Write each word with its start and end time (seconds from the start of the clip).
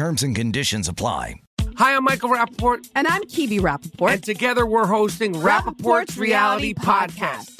Terms 0.00 0.22
and 0.22 0.34
conditions 0.34 0.88
apply. 0.88 1.34
Hi, 1.76 1.94
I'm 1.94 2.04
Michael 2.04 2.30
Rapaport. 2.30 2.88
And 2.94 3.06
I'm 3.06 3.20
Kibi 3.24 3.60
Rapaport. 3.60 4.12
And 4.14 4.24
together 4.24 4.64
we're 4.64 4.86
hosting 4.86 5.34
Rapaport's, 5.34 6.16
Reality 6.16 6.72
Podcast. 6.72 7.58
We 7.58 7.59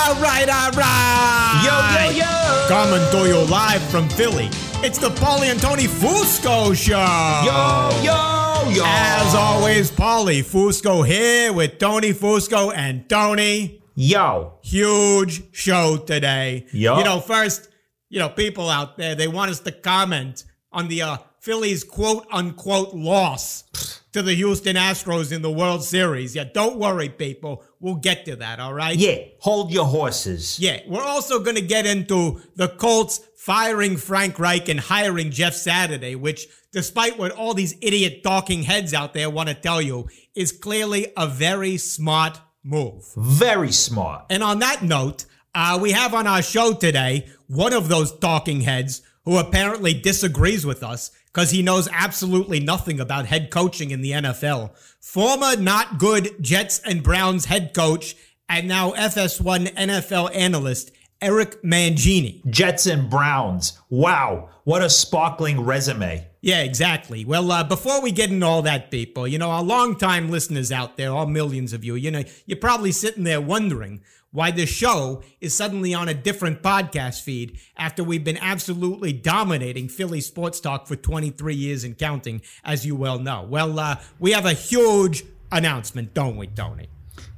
All 0.00 0.14
right, 0.22 0.48
all 0.48 0.70
right. 0.70 1.62
Yo, 1.64 2.12
yo, 2.12 2.24
yo. 2.24 2.68
Coming 2.68 3.04
to 3.10 3.28
you 3.28 3.50
live 3.50 3.82
from 3.90 4.08
Philly. 4.08 4.48
It's 4.84 4.98
the 4.98 5.10
Paulie 5.10 5.50
and 5.50 5.60
Tony 5.60 5.84
Fusco 5.86 6.74
Show. 6.74 6.94
Yo, 7.44 8.02
yo, 8.02 8.70
yo. 8.70 8.82
As 8.86 9.34
always, 9.34 9.90
Paulie 9.90 10.44
Fusco 10.44 11.04
here 11.06 11.52
with 11.52 11.78
Tony 11.78 12.12
Fusco 12.12 12.72
and 12.74 13.08
Tony. 13.08 13.82
Yo. 13.96 14.54
Huge 14.62 15.42
show 15.52 15.96
today. 15.96 16.66
Yo. 16.72 16.98
You 16.98 17.04
know, 17.04 17.18
first, 17.20 17.68
you 18.08 18.20
know, 18.20 18.28
people 18.28 18.70
out 18.70 18.96
there, 18.96 19.16
they 19.16 19.26
want 19.26 19.50
us 19.50 19.60
to 19.60 19.72
comment 19.72 20.44
on 20.70 20.86
the 20.86 21.02
uh, 21.02 21.16
Phillies 21.40 21.84
quote 21.84 22.26
unquote 22.30 22.94
loss 22.94 23.64
to 24.12 24.22
the 24.22 24.34
Houston 24.34 24.76
Astros 24.76 25.32
in 25.32 25.42
the 25.42 25.50
World 25.50 25.84
Series. 25.84 26.34
Yeah, 26.34 26.44
don't 26.52 26.78
worry, 26.78 27.08
people. 27.08 27.62
We'll 27.80 27.96
get 27.96 28.24
to 28.24 28.36
that, 28.36 28.58
all 28.58 28.74
right? 28.74 28.96
Yeah, 28.96 29.18
hold 29.40 29.72
your 29.72 29.84
horses. 29.84 30.58
Yeah, 30.58 30.80
we're 30.86 31.02
also 31.02 31.40
going 31.40 31.56
to 31.56 31.62
get 31.62 31.86
into 31.86 32.40
the 32.56 32.68
Colts 32.68 33.20
firing 33.36 33.96
Frank 33.96 34.38
Reich 34.38 34.68
and 34.68 34.80
hiring 34.80 35.30
Jeff 35.30 35.54
Saturday, 35.54 36.14
which, 36.14 36.48
despite 36.72 37.18
what 37.18 37.32
all 37.32 37.54
these 37.54 37.76
idiot 37.80 38.22
talking 38.22 38.62
heads 38.62 38.92
out 38.92 39.14
there 39.14 39.30
want 39.30 39.48
to 39.48 39.54
tell 39.54 39.80
you, 39.80 40.08
is 40.34 40.52
clearly 40.52 41.12
a 41.16 41.26
very 41.26 41.76
smart 41.76 42.40
move. 42.64 43.04
Very 43.16 43.72
smart. 43.72 44.26
And 44.30 44.42
on 44.42 44.58
that 44.58 44.82
note, 44.82 45.24
uh, 45.54 45.78
we 45.80 45.92
have 45.92 46.14
on 46.14 46.26
our 46.26 46.42
show 46.42 46.74
today 46.74 47.28
one 47.46 47.72
of 47.72 47.88
those 47.88 48.16
talking 48.18 48.62
heads 48.62 49.02
who 49.28 49.36
apparently 49.36 49.92
disagrees 49.92 50.64
with 50.64 50.82
us 50.82 51.10
because 51.26 51.50
he 51.50 51.60
knows 51.62 51.86
absolutely 51.92 52.58
nothing 52.60 52.98
about 52.98 53.26
head 53.26 53.50
coaching 53.50 53.90
in 53.90 54.00
the 54.00 54.12
NFL. 54.12 54.70
Former 55.02 55.54
not 55.54 55.98
good 55.98 56.42
Jets 56.42 56.78
and 56.78 57.02
Browns 57.02 57.44
head 57.44 57.74
coach 57.74 58.16
and 58.48 58.66
now 58.66 58.92
FS1 58.92 59.74
NFL 59.74 60.34
analyst 60.34 60.92
Eric 61.20 61.62
Mangini. 61.62 62.42
Jets 62.48 62.86
and 62.86 63.10
Browns. 63.10 63.78
Wow, 63.90 64.48
what 64.64 64.80
a 64.80 64.88
sparkling 64.88 65.60
resume. 65.60 66.26
Yeah, 66.40 66.62
exactly. 66.62 67.26
Well, 67.26 67.52
uh, 67.52 67.64
before 67.64 68.00
we 68.00 68.12
get 68.12 68.30
into 68.30 68.46
all 68.46 68.62
that, 68.62 68.90
people, 68.90 69.28
you 69.28 69.36
know, 69.36 69.50
our 69.50 69.62
longtime 69.62 70.30
listeners 70.30 70.72
out 70.72 70.96
there, 70.96 71.10
all 71.10 71.26
millions 71.26 71.74
of 71.74 71.84
you, 71.84 71.96
you 71.96 72.10
know, 72.10 72.24
you're 72.46 72.56
probably 72.56 72.92
sitting 72.92 73.24
there 73.24 73.42
wondering 73.42 74.00
why 74.30 74.50
the 74.50 74.66
show 74.66 75.22
is 75.40 75.54
suddenly 75.54 75.94
on 75.94 76.08
a 76.08 76.14
different 76.14 76.62
podcast 76.62 77.22
feed 77.22 77.58
after 77.76 78.04
we've 78.04 78.24
been 78.24 78.38
absolutely 78.38 79.12
dominating 79.12 79.88
Philly 79.88 80.20
sports 80.20 80.60
talk 80.60 80.86
for 80.86 80.96
23 80.96 81.54
years 81.54 81.84
and 81.84 81.96
counting, 81.96 82.42
as 82.62 82.84
you 82.84 82.94
well 82.94 83.18
know. 83.18 83.46
Well, 83.48 83.78
uh, 83.78 83.96
we 84.18 84.32
have 84.32 84.44
a 84.44 84.52
huge 84.52 85.24
announcement, 85.50 86.12
don't 86.12 86.36
we, 86.36 86.46
Tony? 86.48 86.88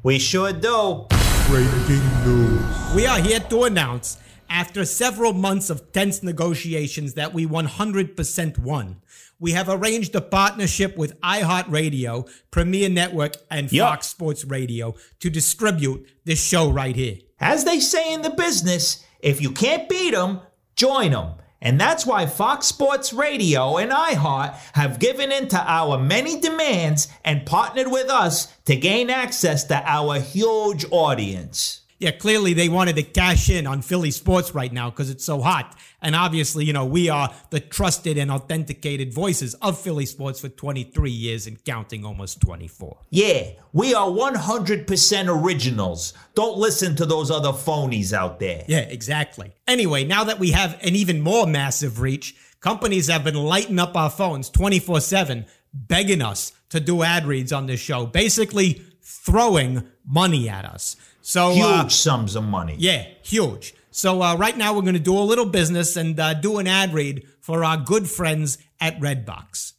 We 0.03 0.19
sure 0.19 0.53
do. 0.53 1.07
Breaking 1.47 2.25
news. 2.25 2.95
We 2.95 3.07
are 3.07 3.21
here 3.21 3.41
to 3.41 3.65
announce, 3.65 4.19
after 4.49 4.85
several 4.85 5.33
months 5.33 5.71
of 5.71 5.93
tense 5.93 6.25
negotiations 6.25 7.15
that 7.15 7.33
we 7.33 7.47
100% 7.47 8.59
won, 8.59 9.01
we 9.41 9.53
have 9.53 9.69
arranged 9.69 10.15
a 10.15 10.21
partnership 10.21 10.97
with 10.97 11.19
iHeartRadio, 11.23 12.31
Premier 12.51 12.89
Network, 12.89 13.37
and 13.51 13.73
Yup. 13.73 13.89
Fox 13.89 14.07
Sports 14.07 14.45
Radio 14.45 14.95
to 15.19 15.31
distribute 15.31 16.07
this 16.25 16.45
show 16.45 16.71
right 16.71 16.95
here. 16.95 17.17
As 17.41 17.65
they 17.65 17.81
say 17.81 18.13
in 18.13 18.23
the 18.23 18.31
business, 18.31 19.03
if 19.21 19.41
you 19.41 19.51
can't 19.51 19.89
beat 19.89 20.15
'em, 20.15 20.41
join 20.77 21.15
'em. 21.15 21.33
And 21.63 21.79
that's 21.79 22.07
why 22.07 22.27
Fox 22.27 22.67
Sports 22.67 23.13
Radio 23.13 23.77
and 23.77 23.91
iHeart 23.91 24.55
have 24.73 24.99
given 24.99 25.31
in 25.31 25.49
to 25.49 25.61
our 25.61 25.99
many 25.99 26.41
demands 26.41 27.09
and 27.25 27.45
partnered 27.45 27.91
with 27.91 28.09
us 28.09 28.49
to 28.65 28.77
gain 28.77 29.11
access 29.11 29.65
to 29.65 29.83
our 29.85 30.21
huge 30.21 30.87
audience. 30.91 31.80
Yeah, 32.01 32.13
clearly 32.13 32.55
they 32.55 32.71
wanted 32.71 32.97
to 32.97 33.03
cash 33.03 33.51
in 33.51 33.67
on 33.67 33.83
Philly 33.83 34.11
sports 34.11 34.55
right 34.55 34.73
now 34.73 34.89
because 34.89 35.11
it's 35.11 35.25
so 35.25 35.43
hot. 35.43 35.77
And 36.01 36.17
obviously, 36.17 36.65
you 36.65 36.73
know, 36.73 36.87
we 36.87 37.11
are 37.11 37.31
the 37.51 37.61
trusted 37.61 38.17
and 38.17 38.31
authenticated 38.31 39.13
voices 39.13 39.53
of 39.57 39.79
Philly 39.79 40.07
sports 40.07 40.41
for 40.41 40.49
23 40.49 41.11
years 41.11 41.47
and 41.47 41.63
counting 41.63 42.07
almost 42.07 42.41
24. 42.41 42.97
Yeah, 43.11 43.51
we 43.75 43.93
are 43.95 44.09
100% 44.09 45.43
originals. 45.45 46.15
Don't 46.35 46.57
listen 46.57 46.97
to 46.97 47.05
those 47.05 47.31
other 47.31 47.53
phonies 47.53 48.15
out 48.15 48.41
there. 48.41 48.65
Yeah, 48.67 48.81
exactly. 48.81 49.53
Anyway, 49.69 50.05
now 50.05 50.25
that 50.25 50.39
we 50.39 50.53
have 50.53 50.79
an 50.83 50.97
even 50.97 51.21
more 51.21 51.47
massive 51.47 52.01
reach, 52.01 52.35
companies 52.61 53.09
have 53.09 53.25
been 53.25 53.35
lighting 53.35 53.79
up 53.79 53.95
our 53.95 54.11
phones 54.11 54.49
24 54.49 55.03
7, 55.03 55.45
begging 55.75 56.23
us 56.23 56.53
to 56.71 56.81
do 56.81 57.03
ad 57.03 57.27
reads 57.27 57.53
on 57.53 57.67
this 57.67 57.81
show, 57.81 58.07
basically 58.07 58.83
throwing 59.03 59.83
money 60.07 60.49
at 60.49 60.65
us. 60.65 60.97
So, 61.23 61.53
Huge 61.53 61.65
uh, 61.65 61.89
sums 61.89 62.35
of 62.37 62.45
money. 62.45 62.77
yeah, 62.79 63.07
huge. 63.23 63.75
So, 63.91 64.23
uh, 64.23 64.37
right 64.37 64.57
now 64.57 64.75
we're 64.75 64.83
going 64.83 64.95
to 64.95 65.01
do 65.01 65.17
a 65.19 65.21
little 65.21 65.47
business 65.47 65.97
and 65.97 66.19
uh, 66.19 66.35
do 66.35 66.59
an 66.59 66.67
ad 66.67 66.95
read 66.95 67.27
for 67.41 67.65
our 67.65 67.77
good 67.77 68.09
friends 68.09 68.59
at 68.81 68.99
Redbox. 69.01 69.73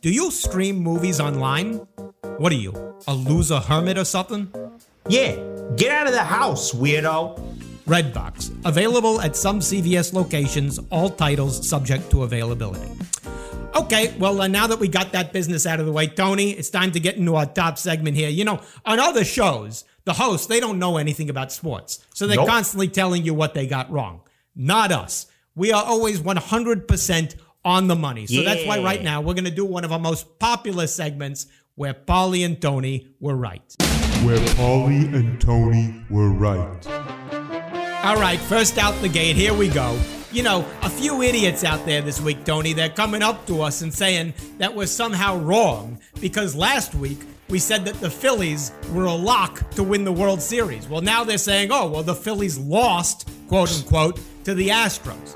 Do 0.00 0.10
you 0.10 0.30
stream 0.30 0.78
movies 0.78 1.18
online? 1.20 1.80
What 2.36 2.52
are 2.52 2.56
you, 2.56 2.72
a 3.08 3.14
loser 3.14 3.58
hermit 3.58 3.98
or 3.98 4.04
something? 4.04 4.52
Yeah, 5.08 5.34
get 5.76 5.90
out 5.90 6.06
of 6.06 6.12
the 6.12 6.22
house, 6.22 6.72
weirdo. 6.72 7.40
Redbox, 7.86 8.52
available 8.66 9.20
at 9.22 9.34
some 9.34 9.60
CVS 9.60 10.12
locations, 10.12 10.78
all 10.90 11.08
titles 11.08 11.66
subject 11.68 12.10
to 12.10 12.22
availability. 12.24 12.86
Okay, 13.74 14.14
well, 14.18 14.40
uh, 14.40 14.48
now 14.48 14.66
that 14.66 14.78
we 14.78 14.88
got 14.88 15.12
that 15.12 15.32
business 15.32 15.66
out 15.66 15.78
of 15.80 15.86
the 15.86 15.92
way, 15.92 16.06
Tony, 16.08 16.50
it's 16.50 16.70
time 16.70 16.90
to 16.92 17.00
get 17.00 17.16
into 17.16 17.36
our 17.36 17.46
top 17.46 17.78
segment 17.78 18.16
here. 18.16 18.28
You 18.28 18.44
know, 18.44 18.60
on 18.84 18.98
other 18.98 19.24
shows, 19.24 19.84
the 20.04 20.12
hosts, 20.14 20.46
they 20.46 20.58
don't 20.58 20.78
know 20.78 20.96
anything 20.96 21.30
about 21.30 21.52
sports, 21.52 22.04
so 22.14 22.26
they're 22.26 22.36
Nope. 22.36 22.48
constantly 22.48 22.88
telling 22.88 23.24
you 23.24 23.34
what 23.34 23.54
they 23.54 23.66
got 23.66 23.90
wrong. 23.90 24.22
Not 24.56 24.90
us. 24.90 25.26
We 25.54 25.72
are 25.72 25.84
always 25.84 26.20
100% 26.20 27.36
on 27.64 27.88
the 27.88 27.96
money. 27.96 28.26
So 28.26 28.42
that's 28.42 28.64
why 28.64 28.78
right 28.82 29.02
now 29.02 29.20
we're 29.20 29.34
going 29.34 29.44
to 29.44 29.50
do 29.50 29.64
one 29.64 29.84
of 29.84 29.92
our 29.92 29.98
most 29.98 30.38
popular 30.38 30.86
segments 30.86 31.46
where 31.74 31.94
Paulie 31.94 32.44
and 32.44 32.60
Tony 32.60 33.08
were 33.20 33.36
right. 33.36 33.62
Where 34.24 34.38
Paulie 34.56 35.14
and 35.14 35.40
Tony 35.40 36.02
were 36.10 36.30
right. 36.30 36.86
All 38.04 38.16
right, 38.16 38.40
first 38.40 38.78
out 38.78 39.00
the 39.02 39.08
gate, 39.08 39.36
here 39.36 39.52
we 39.54 39.68
go. 39.68 39.98
You 40.30 40.42
know, 40.42 40.66
a 40.82 40.90
few 40.90 41.22
idiots 41.22 41.64
out 41.64 41.86
there 41.86 42.02
this 42.02 42.20
week, 42.20 42.44
Tony, 42.44 42.74
they're 42.74 42.90
coming 42.90 43.22
up 43.22 43.46
to 43.46 43.62
us 43.62 43.80
and 43.80 43.92
saying 43.92 44.34
that 44.58 44.74
we're 44.74 44.86
somehow 44.86 45.38
wrong 45.38 45.98
because 46.20 46.54
last 46.54 46.94
week 46.94 47.18
we 47.48 47.58
said 47.58 47.86
that 47.86 47.94
the 48.00 48.10
Phillies 48.10 48.72
were 48.92 49.04
a 49.06 49.12
lock 49.14 49.70
to 49.70 49.82
win 49.82 50.04
the 50.04 50.12
World 50.12 50.42
Series. 50.42 50.86
Well, 50.86 51.00
now 51.00 51.24
they're 51.24 51.38
saying, 51.38 51.70
oh, 51.72 51.88
well, 51.88 52.02
the 52.02 52.14
Phillies 52.14 52.58
lost, 52.58 53.30
quote 53.48 53.74
unquote, 53.74 54.20
to 54.44 54.54
the 54.54 54.68
Astros. 54.68 55.34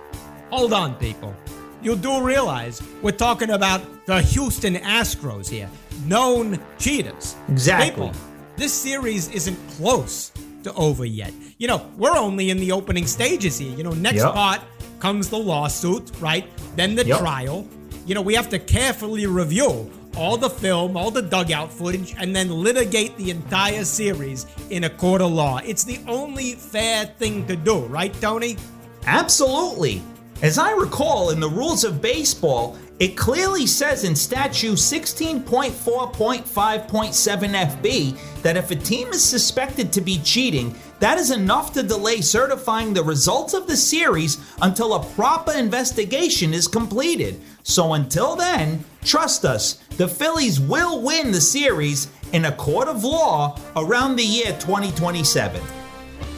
Hold 0.51 0.75
on, 0.75 0.95
people. 0.97 1.35
You 1.83 1.97
do 1.97 2.21
realize 2.23 2.83
we're 3.01 3.13
talking 3.13 3.51
about 3.51 3.81
the 4.05 4.21
Houston 4.21 4.75
Astros 4.75 5.49
here, 5.49 5.71
known 6.05 6.61
cheaters. 6.79 7.35
Exactly. 7.49 7.89
People, 7.91 8.13
this 8.57 8.75
series 8.75 9.31
isn't 9.31 9.57
close. 9.71 10.33
To 10.63 10.73
over 10.75 11.05
yet. 11.05 11.33
You 11.59 11.67
know, 11.67 11.91
we're 11.99 12.17
only 12.17 12.51
in 12.51 12.57
the 12.57 12.71
opening 12.71 13.05
stages 13.09 13.59
here. 13.59 13.77
You 13.77 13.83
know, 13.83 13.91
next 13.95 14.19
Yep. 14.23 14.33
part 14.33 14.61
comes 15.03 15.29
the 15.29 15.37
lawsuit, 15.37 16.13
right? 16.21 16.47
Then 16.77 16.95
the 16.95 17.05
Yep. 17.05 17.19
trial. 17.19 17.67
You 18.07 18.15
know, 18.15 18.23
we 18.23 18.35
have 18.35 18.49
to 18.51 18.59
carefully 18.61 19.27
review 19.27 19.91
all 20.17 20.37
the 20.37 20.49
film, 20.49 20.97
all 20.97 21.11
the 21.11 21.23
dugout 21.23 21.73
footage, 21.73 22.15
and 22.21 22.37
then 22.37 22.49
litigate 22.63 23.17
the 23.17 23.31
entire 23.31 23.85
series 23.85 24.47
in 24.71 24.85
a 24.85 24.91
court 24.91 25.21
of 25.21 25.33
law. 25.33 25.59
It's 25.67 25.83
the 25.83 25.99
only 26.07 26.53
fair 26.55 27.07
thing 27.19 27.45
to 27.49 27.57
do, 27.57 27.79
right, 27.87 28.15
Tony? 28.21 28.57
Absolutely. 29.05 30.03
As 30.41 30.57
I 30.57 30.71
recall, 30.71 31.31
in 31.31 31.41
the 31.41 31.49
rules 31.49 31.83
of 31.83 32.01
baseball, 32.01 32.77
it 33.01 33.17
clearly 33.17 33.67
says 33.67 34.05
in 34.05 34.15
statute 34.15 34.79
16.4.5.7 34.79 37.55
FB 37.55 38.17
that 38.43 38.57
if 38.57 38.71
a 38.71 38.77
team 38.77 39.09
is 39.09 39.25
suspected 39.25 39.93
to 39.93 40.01
be 40.01 40.19
cheating, 40.19 40.77
that 41.03 41.19
is 41.19 41.33
enough 41.33 41.73
to 41.73 41.83
delay 41.83 42.21
certifying 42.21 42.95
the 42.95 43.03
results 43.03 43.55
of 43.55 43.67
the 43.67 43.77
series 43.77 44.39
until 44.63 44.95
a 44.95 45.05
proper 45.15 45.51
investigation 45.51 46.55
is 46.55 46.69
completed. 46.69 47.41
So 47.65 47.95
until 47.95 48.37
then, 48.37 48.85
trust 49.03 49.45
us, 49.45 49.83
the 49.97 50.07
Phillies 50.07 50.61
will 50.61 51.03
win 51.03 51.33
the 51.33 51.41
series 51.41 52.07
in 52.33 52.45
a 52.45 52.53
court 52.53 52.87
of 52.87 53.03
law 53.03 53.59
around 53.75 54.15
the 54.15 54.23
year 54.23 54.53
2027. 54.61 55.61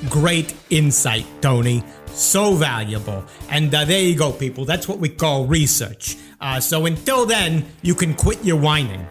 Great 0.09 0.55
insight, 0.71 1.27
Tony. 1.43 1.85
So 2.07 2.55
valuable. 2.55 3.23
And 3.51 3.75
uh, 3.75 3.85
there 3.85 4.01
you 4.01 4.17
go, 4.17 4.33
people. 4.33 4.65
That's 4.65 4.89
what 4.89 4.99
we 4.99 5.11
call 5.11 5.45
research. 5.45 6.17
Uh, 6.41 6.59
so 6.59 6.87
until 6.87 7.27
then, 7.27 7.67
you 7.83 7.95
can 7.95 8.15
quit 8.15 8.43
your 8.43 8.57
whining. 8.57 9.03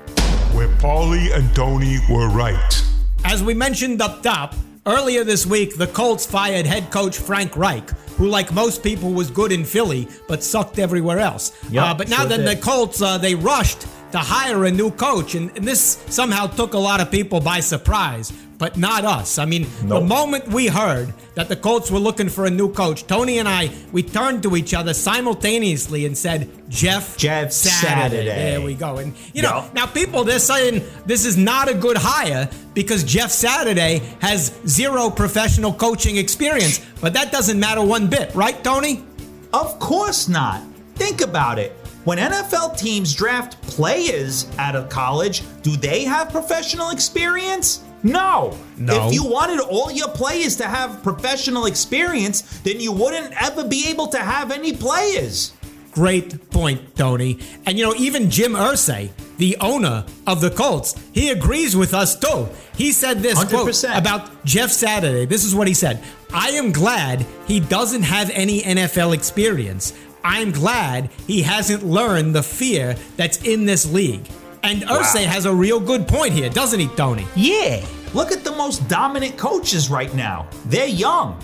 Where 0.54 0.70
Paulie 0.80 1.32
and 1.32 1.56
Tony 1.56 2.00
were 2.10 2.30
right. 2.30 2.84
As 3.24 3.44
we 3.44 3.54
mentioned 3.54 4.02
up 4.02 4.24
top, 4.24 4.56
earlier 4.86 5.24
this 5.24 5.46
week, 5.46 5.78
the 5.78 5.88
Colts 5.88 6.26
fired 6.26 6.66
head 6.66 6.92
coach 6.92 7.18
Frank 7.18 7.56
Reich, 7.56 7.90
who, 8.18 8.28
like 8.28 8.52
most 8.54 8.84
people, 8.84 9.12
was 9.12 9.30
good 9.30 9.52
in 9.52 9.66
Philly 9.66 10.08
but 10.28 10.44
sucked 10.44 10.80
everywhere 10.80 11.20
else. 11.20 11.52
Yep, 11.70 11.84
uh, 11.84 11.94
but 11.94 12.10
now 12.10 12.20
sure 12.20 12.30
then, 12.30 12.40
did. 12.42 12.58
the 12.58 12.62
Colts 12.62 13.02
uh, 13.02 13.18
they 13.18 13.36
rushed 13.36 13.86
to 14.14 14.20
hire 14.20 14.64
a 14.66 14.72
new 14.72 14.90
coach, 14.92 15.36
and, 15.36 15.50
and 15.58 15.68
this 15.68 16.04
somehow 16.08 16.48
took 16.48 16.74
a 16.74 16.80
lot 16.80 17.02
of 17.02 17.12
people 17.12 17.40
by 17.42 17.60
surprise. 17.60 18.32
But 18.60 18.78
not 18.78 19.04
us. 19.04 19.40
I 19.40 19.46
mean, 19.46 19.68
the 19.82 20.00
moment 20.00 20.48
we 20.48 20.68
heard 20.68 21.14
that 21.36 21.50
the 21.50 21.56
Colts 21.56 21.92
were 21.92 22.00
looking 22.00 22.30
for 22.30 22.46
a 22.46 22.50
new 22.50 22.72
coach, 22.72 23.06
Tony 23.08 23.40
and 23.40 23.50
I 23.50 23.72
we 23.92 24.04
turned 24.04 24.42
to 24.44 24.56
each 24.56 24.74
other 24.74 24.94
simultaneously 24.94 26.06
and 26.06 26.18
said, 26.18 26.50
"Jeff, 26.70 27.18
Jeff 27.18 27.52
Saturday. 27.52 28.24
There 28.26 28.62
we 28.62 28.76
go. 28.76 28.98
And 28.98 29.14
you 29.34 29.42
know, 29.42 29.64
Yep. 29.64 29.74
now 29.74 29.86
people 29.88 30.24
they're 30.24 30.40
saying 30.40 30.82
this 31.06 31.26
is 31.26 31.36
not 31.36 31.68
a 31.68 31.74
good 31.74 31.98
hire 31.98 32.48
because 32.74 33.04
Jeff 33.04 33.32
Saturday 33.32 34.02
has 34.22 34.54
zero 34.66 35.10
professional 35.10 35.74
coaching 35.74 36.16
experience. 36.18 36.80
But 37.02 37.14
that 37.16 37.32
doesn't 37.34 37.60
matter 37.60 37.82
one 37.82 38.08
bit, 38.08 38.34
right, 38.36 38.64
Tony? 38.64 39.04
Of 39.52 39.78
course 39.80 40.30
not. 40.30 40.62
Think 40.96 41.20
about 41.22 41.60
it. 41.60 41.72
When 42.06 42.18
NFL 42.18 42.78
teams 42.78 43.14
draft 43.14 43.56
players 43.76 44.48
out 44.58 44.76
of 44.76 44.90
college, 44.90 45.44
do 45.62 45.76
they 45.76 46.04
have 46.04 46.30
professional 46.30 46.90
experience? 46.92 47.84
No. 48.04 48.58
No. 48.78 49.08
If 49.08 49.14
you 49.14 49.24
wanted 49.24 49.60
all 49.62 49.92
your 49.92 50.10
players 50.10 50.58
to 50.58 50.66
have 50.66 51.02
professional 51.04 51.66
experience, 51.66 52.42
then 52.60 52.80
you 52.80 52.92
wouldn't 52.92 53.34
ever 53.42 53.64
be 53.64 53.88
able 53.90 54.08
to 54.08 54.18
have 54.18 54.52
any 54.52 54.74
players. 54.74 55.54
Great 55.94 56.50
point, 56.50 56.96
Tony. 56.96 57.40
And 57.66 57.78
you 57.78 57.86
know, 57.86 57.94
even 57.96 58.30
Jim 58.30 58.54
Irsay, 58.54 59.12
the 59.38 59.56
owner 59.62 60.06
of 60.26 60.42
the 60.42 60.50
Colts, 60.50 60.96
he 61.12 61.30
agrees 61.30 61.76
with 61.76 61.94
us 61.94 62.16
too. 62.16 62.48
He 62.76 62.92
said 62.92 63.20
this 63.20 63.36
quote 63.44 63.68
100%. 63.68 63.98
about 63.98 64.44
Jeff 64.44 64.72
Saturday. 64.72 65.26
This 65.26 65.44
is 65.44 65.54
what 65.54 65.68
he 65.68 65.76
said 65.76 66.04
I 66.34 66.50
am 66.50 66.72
glad 66.72 67.26
he 67.46 67.60
doesn't 67.60 68.02
have 68.02 68.32
any 68.32 68.64
NFL 68.64 69.14
experience. 69.14 69.94
I'm 70.24 70.52
glad 70.52 71.10
he 71.28 71.42
hasn't 71.42 71.84
learned 71.84 72.36
the 72.36 72.44
fear 72.44 72.96
that's 73.18 73.44
in 73.44 73.66
this 73.66 73.92
league. 73.92 74.28
And 74.64 74.84
Irsay 74.84 75.26
has 75.26 75.46
a 75.46 75.54
real 75.54 75.80
good 75.80 76.08
point 76.08 76.34
here, 76.34 76.50
doesn't 76.50 76.80
he, 76.80 76.88
Tony? 76.88 77.28
Yeah. 77.36 77.86
Look 78.14 78.32
at 78.32 78.44
the 78.44 78.52
most 78.52 78.88
dominant 78.88 79.38
coaches 79.38 79.90
right 79.90 80.14
now. 80.14 80.48
They're 80.66 80.88
young. 80.88 81.42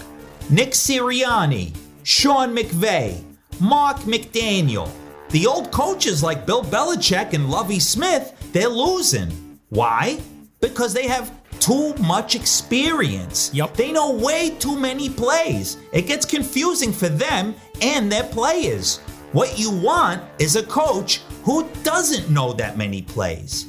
Nick 0.50 0.72
Sirianni, 0.72 1.76
Sean 2.04 2.56
McVay, 2.56 3.22
Mark 3.60 3.98
McDaniel. 4.00 4.90
The 5.30 5.46
old 5.46 5.72
coaches 5.72 6.24
like 6.24 6.46
Bill 6.46 6.64
Belichick 6.64 7.34
and 7.34 7.52
Lovie 7.52 7.80
Smith, 7.80 8.34
they're 8.54 8.70
losing. 8.70 9.60
Why? 9.70 10.20
Because 10.62 10.94
they 10.94 11.08
have 11.08 11.32
too 11.60 11.94
much 11.96 12.36
experience. 12.36 13.52
Yup. 13.54 13.76
They 13.76 13.92
know 13.92 14.12
way 14.12 14.52
too 14.60 14.78
many 14.78 15.10
plays. 15.10 15.78
It 15.92 16.04
gets 16.04 16.26
confusing 16.26 16.92
for 16.94 17.10
them 17.10 17.56
and 17.82 18.12
their 18.12 18.24
players. 18.24 19.00
What 19.32 19.60
you 19.60 19.70
want 19.72 20.24
is 20.40 20.56
a 20.56 20.64
coach 20.64 21.22
who 21.44 21.68
doesn't 21.84 22.30
know 22.30 22.54
that 22.54 22.78
many 22.78 23.02
plays. 23.02 23.68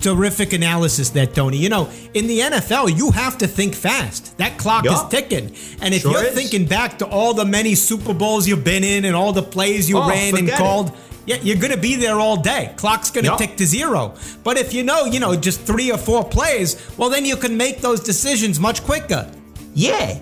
Terrific 0.00 0.52
analysis 0.52 1.10
that 1.10 1.34
Tony. 1.34 1.56
You 1.58 1.68
know, 1.70 1.90
in 2.14 2.28
the 2.28 2.38
NFL, 2.38 2.96
you 2.96 3.10
have 3.10 3.36
to 3.38 3.48
think 3.48 3.74
fast. 3.74 4.38
That 4.38 4.56
clock 4.56 4.86
is 4.86 5.02
ticking. 5.10 5.54
And 5.82 5.92
if 5.92 6.02
Sure 6.02 6.12
you're 6.12 6.24
is. 6.26 6.34
thinking 6.34 6.66
back 6.66 6.98
to 6.98 7.06
all 7.06 7.34
the 7.34 7.44
many 7.44 7.74
Super 7.74 8.14
Bowls 8.14 8.46
you've 8.46 8.62
been 8.62 8.84
in 8.84 9.04
and 9.04 9.16
all 9.16 9.32
the 9.32 9.42
plays 9.42 9.88
you 9.90 9.98
Oh, 9.98 10.08
ran 10.08 10.36
and 10.36 10.48
called, 10.52 10.90
it. 10.90 10.94
Called, 11.28 11.40
yeah, 11.40 11.44
you're 11.46 11.60
going 11.60 11.72
to 11.72 11.80
be 11.80 11.96
there 11.96 12.18
all 12.20 12.36
day. 12.36 12.72
Clock's 12.76 13.10
going 13.10 13.24
to 13.24 13.30
Yup. 13.30 13.38
tick 13.38 13.56
to 13.56 13.66
zero. 13.66 14.14
But 14.44 14.56
if 14.56 14.72
you 14.72 14.82
know, 14.82 15.04
you 15.04 15.20
know, 15.20 15.36
just 15.36 15.60
three 15.60 15.90
or 15.90 15.98
four 15.98 16.24
plays, 16.24 16.76
well, 16.96 17.10
then 17.10 17.24
you 17.24 17.36
can 17.36 17.56
make 17.56 17.80
those 17.80 18.00
decisions 18.00 18.58
much 18.60 18.82
quicker. 18.82 19.30
Yeah, 19.74 20.18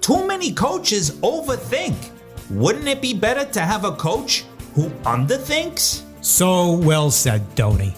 too 0.00 0.26
many 0.26 0.52
coaches 0.52 1.10
overthink. 1.22 1.94
Wouldn't 2.50 2.88
it 2.88 3.00
be 3.00 3.14
better 3.14 3.44
to 3.52 3.60
have 3.60 3.84
a 3.84 3.92
coach 3.92 4.44
who 4.74 4.88
underthinks? 5.04 6.02
So 6.20 6.72
well 6.76 7.10
said, 7.10 7.42
Tony. 7.56 7.90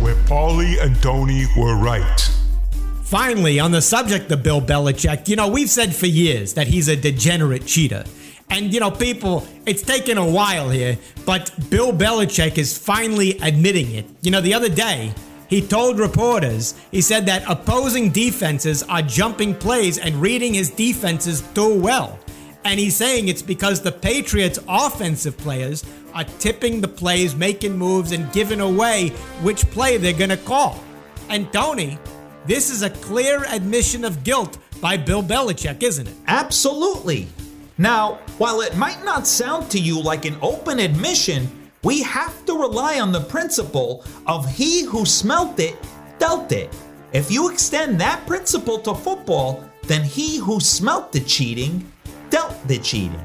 Where 0.00 0.16
Paulie 0.26 0.80
and 0.82 1.00
Tony 1.02 1.46
were 1.56 1.76
right. 1.76 2.20
Finally, 3.04 3.58
on 3.58 3.72
the 3.72 3.82
subject 3.82 4.30
of 4.30 4.42
Bill 4.42 4.60
Belichick, 4.60 5.28
you 5.28 5.34
know, 5.34 5.48
we've 5.48 5.68
said 5.68 5.94
for 5.94 6.06
years 6.06 6.54
that 6.54 6.68
he's 6.68 6.86
a 6.88 6.94
degenerate 6.94 7.66
cheater. 7.66 8.04
And, 8.50 8.74
you 8.74 8.80
know, 8.80 8.90
people, 8.90 9.46
it's 9.64 9.82
taken 9.82 10.18
a 10.18 10.28
while 10.28 10.68
here, 10.68 10.98
but 11.24 11.52
Bill 11.70 11.92
Belichick 11.92 12.58
is 12.58 12.76
finally 12.76 13.38
admitting 13.38 13.92
it. 13.92 14.06
You 14.22 14.32
know, 14.32 14.40
the 14.40 14.54
other 14.54 14.68
day, 14.68 15.14
he 15.48 15.60
told 15.60 15.98
reporters, 15.98 16.74
he 16.90 17.00
said 17.00 17.26
that 17.26 17.44
opposing 17.48 18.10
defenses 18.10 18.82
are 18.84 19.02
jumping 19.02 19.54
plays 19.54 19.98
and 19.98 20.14
reading 20.16 20.54
his 20.54 20.70
defenses 20.70 21.42
too 21.54 21.80
well. 21.80 22.18
And 22.64 22.78
he's 22.78 22.96
saying 22.96 23.28
it's 23.28 23.42
because 23.42 23.80
the 23.80 23.92
Patriots' 23.92 24.58
offensive 24.68 25.36
players 25.38 25.84
are 26.14 26.24
tipping 26.24 26.80
the 26.80 26.88
plays, 26.88 27.34
making 27.34 27.76
moves, 27.78 28.12
and 28.12 28.30
giving 28.32 28.60
away 28.60 29.08
which 29.42 29.68
play 29.70 29.96
they're 29.96 30.12
going 30.12 30.30
to 30.30 30.36
call. 30.36 30.82
And 31.28 31.52
Tony, 31.52 31.98
this 32.46 32.70
is 32.70 32.82
a 32.82 32.90
clear 32.90 33.44
admission 33.44 34.04
of 34.04 34.24
guilt 34.24 34.58
by 34.80 34.96
Bill 34.96 35.22
Belichick, 35.22 35.82
isn't 35.82 36.08
it? 36.08 36.14
Absolutely. 36.26 37.28
Now, 37.80 38.18
while 38.36 38.60
it 38.60 38.76
might 38.76 39.02
not 39.06 39.26
sound 39.26 39.70
to 39.70 39.78
you 39.78 39.98
like 39.98 40.26
an 40.26 40.36
open 40.42 40.80
admission, 40.80 41.48
we 41.82 42.02
have 42.02 42.44
to 42.44 42.52
rely 42.52 43.00
on 43.00 43.10
the 43.10 43.22
principle 43.22 44.04
of 44.26 44.46
he 44.46 44.84
who 44.84 45.06
smelt 45.06 45.58
it 45.58 45.78
dealt 46.18 46.52
it. 46.52 46.68
If 47.14 47.30
you 47.30 47.50
extend 47.50 47.98
that 47.98 48.26
principle 48.26 48.80
to 48.80 48.94
football, 48.94 49.64
then 49.84 50.04
he 50.04 50.36
who 50.36 50.60
smelt 50.60 51.10
the 51.10 51.20
cheating 51.20 51.90
dealt 52.28 52.54
the 52.68 52.76
cheating. 52.80 53.18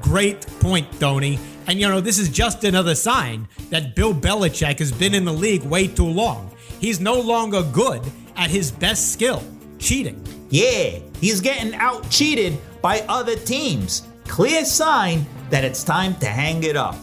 Great 0.00 0.46
point, 0.60 0.86
Tony. 0.98 1.38
And 1.66 1.78
you 1.78 1.86
know, 1.86 2.00
this 2.00 2.18
is 2.18 2.30
just 2.30 2.64
another 2.64 2.94
sign 2.94 3.48
that 3.68 3.94
Bill 3.94 4.14
Belichick 4.14 4.78
has 4.78 4.92
been 4.92 5.12
in 5.12 5.26
the 5.26 5.32
league 5.32 5.64
way 5.64 5.86
too 5.86 6.08
long. 6.08 6.50
He's 6.80 7.00
no 7.00 7.20
longer 7.20 7.62
good 7.70 8.00
at 8.34 8.48
his 8.48 8.72
best 8.72 9.12
skill, 9.12 9.42
cheating. 9.78 10.26
Yeah, 10.48 11.00
he's 11.20 11.42
getting 11.42 11.74
out 11.74 12.08
cheated 12.08 12.58
by 12.82 13.00
other 13.08 13.36
teams. 13.36 14.06
Clear 14.26 14.64
sign 14.64 15.26
that 15.50 15.64
it's 15.64 15.82
time 15.82 16.14
to 16.16 16.26
hang 16.26 16.62
it 16.62 16.76
up. 16.76 16.96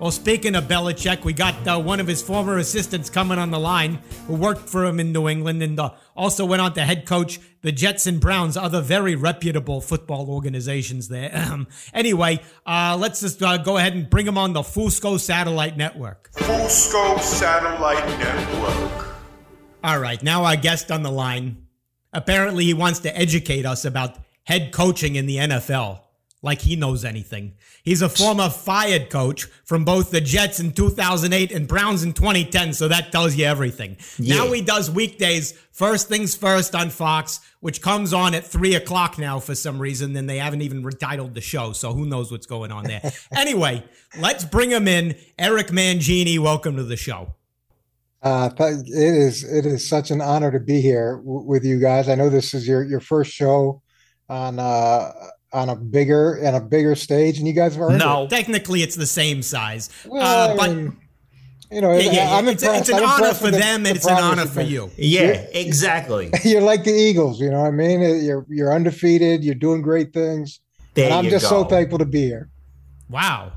Well, 0.00 0.10
speaking 0.10 0.54
of 0.54 0.64
Belichick, 0.64 1.24
we 1.24 1.34
got 1.34 1.54
uh, 1.68 1.78
one 1.78 2.00
of 2.00 2.06
his 2.06 2.22
former 2.22 2.56
assistants 2.56 3.10
coming 3.10 3.38
on 3.38 3.50
the 3.50 3.58
line 3.58 3.98
who 4.26 4.34
worked 4.34 4.66
for 4.66 4.86
him 4.86 4.98
in 4.98 5.12
New 5.12 5.28
England 5.28 5.62
and 5.62 5.78
uh, 5.78 5.90
also 6.16 6.46
went 6.46 6.62
on 6.62 6.72
to 6.72 6.80
head 6.80 7.04
coach 7.04 7.38
the 7.60 7.70
Jets 7.70 8.06
and 8.06 8.18
Browns, 8.18 8.56
other 8.56 8.80
very 8.80 9.14
reputable 9.14 9.82
football 9.82 10.30
organizations 10.30 11.08
there. 11.08 11.30
Anyway, 11.92 12.40
uh, 12.64 12.96
let's 12.98 13.20
just 13.20 13.42
uh, 13.42 13.58
go 13.58 13.76
ahead 13.76 13.92
and 13.92 14.08
bring 14.08 14.26
him 14.26 14.38
on 14.38 14.54
the 14.54 14.62
Fusco 14.62 15.20
Satellite 15.20 15.76
Network. 15.76 16.30
Fusco 16.32 17.20
Satellite 17.20 18.06
Network. 18.18 19.08
All 19.84 19.98
right, 19.98 20.22
now 20.22 20.44
our 20.44 20.56
guest 20.56 20.90
on 20.90 21.02
the 21.02 21.10
line. 21.10 21.66
Apparently, 22.12 22.64
he 22.64 22.74
wants 22.74 23.00
to 23.00 23.16
educate 23.16 23.66
us 23.66 23.84
about 23.84 24.16
head 24.50 24.72
coaching 24.72 25.14
in 25.14 25.26
the 25.26 25.36
NFL. 25.36 26.00
like 26.42 26.62
he 26.62 26.74
knows 26.74 27.04
anything. 27.04 27.52
He's 27.84 28.00
a 28.00 28.08
former 28.08 28.48
fired 28.48 29.10
coach 29.10 29.44
from 29.64 29.84
both 29.84 30.10
the 30.10 30.22
Jets 30.22 30.58
in 30.58 30.72
2008 30.72 31.52
and 31.52 31.68
Browns 31.68 32.02
in 32.02 32.14
2010, 32.14 32.72
so 32.72 32.88
that 32.88 33.12
tells 33.12 33.34
you 33.36 33.44
everything. 33.44 33.98
Yeah. 34.18 34.36
Now 34.36 34.50
he 34.52 34.62
does 34.62 34.90
weekdays, 34.90 35.52
first 35.70 36.08
things 36.08 36.34
first 36.34 36.74
on 36.74 36.88
Fox, 36.88 37.40
which 37.60 37.82
comes 37.82 38.14
on 38.14 38.34
at 38.34 38.46
3 38.46 38.74
o'clock 38.74 39.18
now 39.18 39.38
for 39.38 39.54
some 39.54 39.78
reason, 39.78 40.16
and 40.16 40.28
they 40.30 40.38
haven't 40.38 40.62
even 40.62 40.82
retitled 40.82 41.34
the 41.34 41.42
show, 41.42 41.72
so 41.72 41.92
who 41.92 42.06
knows 42.06 42.32
what's 42.32 42.46
going 42.46 42.72
on 42.72 42.84
there. 42.84 43.02
anyway, 43.36 43.84
let's 44.18 44.46
bring 44.46 44.70
him 44.70 44.88
in. 44.88 45.14
Eric 45.38 45.68
Mangini, 45.68 46.38
welcome 46.38 46.74
to 46.76 46.84
the 46.84 46.96
show. 46.96 47.34
Uh, 48.22 48.48
it 48.58 48.88
is 48.88 49.44
it 49.44 49.66
is 49.66 49.86
such 49.86 50.10
an 50.10 50.22
honor 50.22 50.50
to 50.50 50.60
be 50.60 50.80
here 50.80 51.16
w- 51.18 51.46
with 51.46 51.64
you 51.64 51.78
guys. 51.78 52.08
I 52.08 52.14
know 52.14 52.30
this 52.30 52.54
is 52.54 52.66
your 52.66 52.82
your 52.82 53.00
first 53.00 53.30
show 53.30 53.82
on 54.30 54.58
uh 54.58 55.12
on 55.52 55.68
a 55.68 55.74
bigger 55.76 56.34
and 56.36 56.54
a 56.56 56.60
bigger 56.60 56.94
stage, 56.94 57.38
and 57.38 57.46
you 57.46 57.52
guys 57.52 57.74
have 57.74 57.82
earned 57.82 57.98
No. 57.98 58.28
Technically, 58.30 58.82
it's 58.82 58.94
the 58.94 59.06
same 59.06 59.42
size. 59.42 59.90
Well, 60.06 60.22
uh, 60.22 60.52
I 60.54 60.56
but 60.56 60.70
mean, 60.76 60.96
you 61.72 61.80
know, 61.80 61.92
yeah, 61.92 61.98
yeah, 61.98 62.12
yeah. 62.12 62.36
I'm 62.36 62.46
It's, 62.48 62.62
impressed. 62.62 62.88
it's 62.88 62.98
an 62.98 63.04
I'm 63.04 63.10
honor 63.10 63.34
for 63.34 63.44
with 63.46 63.54
the- 63.54 63.58
them, 63.60 63.82
the 63.82 63.88
and 63.90 63.96
it's 63.96 64.06
an 64.06 64.12
progress 64.16 64.32
honor 64.32 64.42
you've 64.42 64.52
for 64.52 64.60
you. 64.62 64.90
Yeah, 64.96 65.46
exactly. 65.52 66.30
You're 66.44 66.62
like 66.62 66.84
the 66.84 66.92
Eagles, 66.92 67.40
you 67.40 67.50
know 67.50 67.60
what 67.62 67.68
I 67.68 67.70
mean? 67.72 68.00
You're 68.24 68.46
you're 68.48 68.72
undefeated. 68.72 69.42
You're 69.44 69.56
doing 69.56 69.82
great 69.82 70.12
things, 70.12 70.60
There 70.94 71.06
and 71.06 71.14
I'm 71.14 71.24
you 71.24 71.30
just 71.32 71.48
so 71.48 71.64
thankful 71.64 71.98
to 71.98 72.06
be 72.06 72.22
here. 72.26 72.48
Wow. 73.08 73.52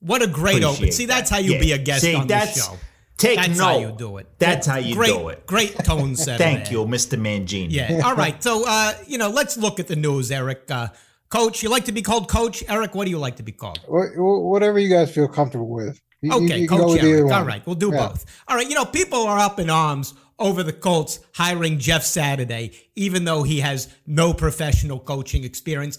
What 0.00 0.20
a 0.22 0.26
great 0.26 0.62
Appreciate 0.62 0.76
open. 0.78 0.92
See, 0.92 1.06
that's 1.06 1.30
that. 1.30 1.36
how 1.36 1.40
you 1.42 1.52
Yeah. 1.54 1.60
be 1.60 1.72
a 1.72 1.78
guest 1.78 2.02
See, 2.02 2.14
on 2.14 2.26
that's- 2.26 2.54
this 2.54 2.66
show. 2.66 2.76
Take 3.20 3.36
That's 3.36 3.58
note. 3.58 3.64
how 3.64 3.78
you 3.78 3.92
do 3.96 4.16
it. 4.16 4.26
That's 4.38 4.66
how 4.66 4.78
you 4.78 4.94
great, 4.94 5.08
do 5.12 5.28
it. 5.28 5.46
Great 5.46 5.76
tone 5.84 6.16
setter. 6.24 6.38
Thank 6.42 6.64
there. 6.64 6.72
you, 6.72 6.84
Mr. 6.86 7.18
Mangini. 7.20 7.68
Yeah. 7.70 8.00
All 8.04 8.16
right. 8.16 8.42
So, 8.42 8.64
uh, 8.66 8.94
you 9.06 9.18
know, 9.18 9.28
let's 9.28 9.56
look 9.56 9.78
at 9.78 9.86
the 9.88 9.96
news, 9.96 10.30
Eric. 10.30 10.70
Uh, 10.70 10.88
coach, 11.28 11.62
you 11.62 11.68
like 11.68 11.84
to 11.84 11.92
be 11.92 12.02
called 12.02 12.28
coach? 12.28 12.64
Eric, 12.68 12.94
what 12.94 13.04
do 13.04 13.10
you 13.10 13.18
like 13.18 13.36
to 13.36 13.42
be 13.42 13.52
called? 13.52 13.78
Wh- 13.86 14.14
wh- 14.16 14.42
Whatever 14.50 14.78
you 14.78 14.88
guys 14.88 15.12
feel 15.14 15.28
comfortable 15.28 15.68
with. 15.68 16.00
You, 16.22 16.30
you- 16.32 16.44
Okay, 16.46 16.58
you 16.60 16.68
can 16.68 16.78
go 16.78 16.86
Coach 16.88 17.02
Eric. 17.02 17.32
All 17.32 17.44
right, 17.44 17.64
we'll 17.66 17.76
do 17.76 17.90
Yeah. 17.92 18.08
both. 18.08 18.24
All 18.48 18.56
right, 18.56 18.68
you 18.68 18.74
know, 18.74 18.84
people 18.84 19.22
are 19.26 19.38
up 19.38 19.60
in 19.60 19.70
arms 19.70 20.14
over 20.38 20.62
the 20.62 20.72
Colts 20.72 21.20
hiring 21.34 21.78
Jeff 21.78 22.02
Saturday, 22.04 22.72
even 22.96 23.24
though 23.24 23.42
he 23.42 23.60
has 23.60 23.88
no 24.06 24.32
professional 24.32 24.98
coaching 24.98 25.44
experience. 25.44 25.98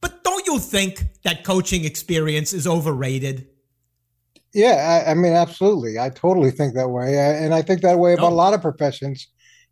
But 0.00 0.24
don't 0.24 0.46
you 0.46 0.58
think 0.58 1.04
that 1.22 1.44
coaching 1.44 1.84
experience 1.84 2.52
is 2.52 2.66
overrated? 2.66 3.46
Yeah, 4.52 5.04
I, 5.06 5.12
I 5.12 5.14
mean, 5.14 5.32
absolutely. 5.32 5.98
I 5.98 6.10
totally 6.10 6.50
think 6.50 6.74
that 6.74 6.88
way, 6.88 7.18
I, 7.20 7.34
and 7.44 7.54
I 7.54 7.62
think 7.62 7.82
that 7.82 7.98
way 7.98 8.14
about 8.14 8.32
a 8.32 8.34
lot 8.34 8.54
of 8.54 8.60
professions. 8.62 9.28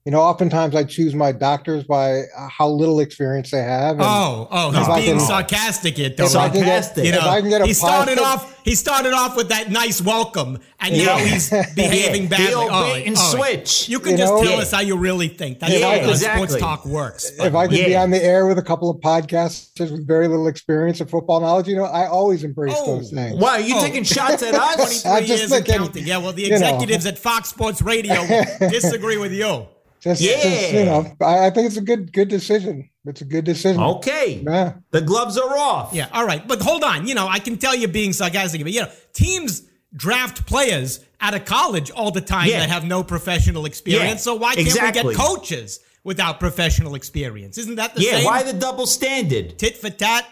You 0.09 0.13
know, 0.13 0.23
oftentimes 0.23 0.75
I 0.75 0.85
choose 0.85 1.15
my 1.15 1.33
doctors 1.33 1.85
by 1.85 2.21
uh, 2.35 2.49
how 2.49 2.67
little 2.67 2.99
experience 3.01 3.51
they 3.51 3.61
have. 3.61 3.97
and 3.97 4.03
Oh, 4.03 4.49
oh, 4.51 4.71
he's 4.71 5.05
being 5.05 5.19
can- 5.19 5.27
sarcastic 5.27 5.99
here, 5.99 6.11
if 6.17 6.35
I 6.35 6.49
can 6.49 6.65
get. 6.65 6.97
You 6.97 7.03
if 7.03 7.15
know, 7.15 7.29
I 7.29 7.41
can 7.43 7.51
get 7.51 7.61
a 7.61 7.67
he 7.67 7.75
started 7.75 8.17
positive- 8.17 8.25
off. 8.25 8.55
He 8.65 8.75
started 8.75 9.13
off 9.13 9.37
with 9.37 9.51
that 9.51 9.71
nice 9.71 10.01
welcome, 10.01 10.61
and 10.81 10.97
now 10.97 11.19
he's 11.19 11.51
behaving 11.77 12.23
Yeah, 12.23 12.29
badly. 12.31 12.47
the 12.47 12.55
old 12.55 12.71
All 12.71 12.83
bait 12.85 12.93
right, 12.93 13.07
and 13.07 13.17
all 13.19 13.35
right. 13.35 13.69
switch. 13.69 13.89
You 13.91 14.01
can 14.01 14.13
You 14.13 14.17
just 14.19 14.33
know? 14.33 14.43
tell 14.43 14.53
Yeah. 14.53 14.59
us 14.63 14.71
how 14.71 14.81
you 14.81 14.97
really 14.97 15.29
think. 15.29 15.59
That's 15.59 15.75
Yeah, 15.79 16.01
how 16.01 16.09
exactly. 16.11 16.47
sports 16.47 16.63
talk 16.63 16.87
works. 16.87 17.31
if 17.39 17.55
I 17.55 17.67
could 17.67 17.77
be 17.77 17.95
on 17.95 18.11
the 18.11 18.23
air 18.25 18.47
with 18.47 18.57
a 18.59 18.63
couple 18.63 18.89
of 18.89 18.97
podcasters 19.03 19.91
with 19.93 20.07
very 20.07 20.27
little 20.27 20.49
experience 20.49 21.03
of 21.03 21.11
football 21.11 21.41
knowledge, 21.41 21.69
you 21.69 21.77
know, 21.77 21.85
I 21.85 22.07
always 22.07 22.45
embrace 22.45 22.75
Oh. 22.79 22.97
those 22.97 23.11
things. 23.11 23.37
Why 23.39 23.51
are 23.59 23.61
you 23.61 23.75
Oh. 23.77 23.83
taking 23.83 24.05
shots 24.05 24.43
at 24.43 24.55
us? 24.55 25.03
23 25.03 25.11
I'm 25.13 25.25
just 25.27 25.39
years 25.43 25.53
and 25.53 25.67
counting. 25.67 26.07
Yeah, 26.07 26.17
well, 26.17 26.33
the 26.33 26.45
you 26.45 26.49
know. 26.49 26.57
executives 26.57 27.05
at 27.05 27.19
Fox 27.19 27.51
Sports 27.51 27.83
Radio 27.83 28.27
disagree 28.71 29.19
with 29.19 29.33
you. 29.33 29.67
Just, 30.01 30.21
Yeah. 30.21 30.43
just, 30.43 30.73
you 30.73 30.85
know, 30.85 31.17
I, 31.21 31.47
I 31.47 31.51
think 31.51 31.67
it's 31.67 31.77
a 31.77 31.81
good 31.83 32.13
good 32.13 32.29
decision. 32.29 32.89
It's 33.05 33.21
a 33.21 33.25
good 33.25 33.45
decision. 33.45 33.83
Okay. 33.83 34.43
Yeah. 34.47 34.75
The 34.91 35.01
gloves 35.01 35.37
are 35.39 35.57
off. 35.59 35.93
Yeah, 35.95 36.09
all 36.13 36.27
right. 36.27 36.47
But 36.47 36.61
hold 36.61 36.85
on. 36.85 37.07
You 37.09 37.15
know, 37.15 37.27
I 37.27 37.39
can 37.39 37.57
tell 37.57 37.75
you're 37.75 37.89
being 37.89 38.13
sarcastic, 38.13 38.63
but, 38.63 38.73
you 38.73 38.83
know, 38.83 38.91
teams 39.13 39.63
draft 39.97 40.47
players 40.47 41.01
out 41.21 41.35
of 41.35 41.45
college 41.47 41.91
all 41.91 42.11
the 42.11 42.21
time 42.21 42.49
Yeah. 42.49 42.61
that 42.61 42.69
have 42.69 42.85
no 42.85 43.03
professional 43.03 43.65
experience. 43.65 44.11
Yeah, 44.11 44.17
So 44.17 44.35
why 44.35 44.55
can't 44.55 44.67
we 44.83 44.93
get 44.93 45.17
coaches 45.17 45.81
without 46.05 46.39
professional 46.39 46.95
experience? 46.95 47.57
Isn't 47.59 47.77
that 47.77 47.95
the 47.95 48.03
same? 48.03 48.11
Yeah, 48.11 48.17
same? 48.19 48.25
why 48.27 48.43
the 48.43 48.53
double 48.53 48.87
standard? 48.87 49.59
tit 49.59 49.77
for 49.79 49.91
tat? 49.91 50.27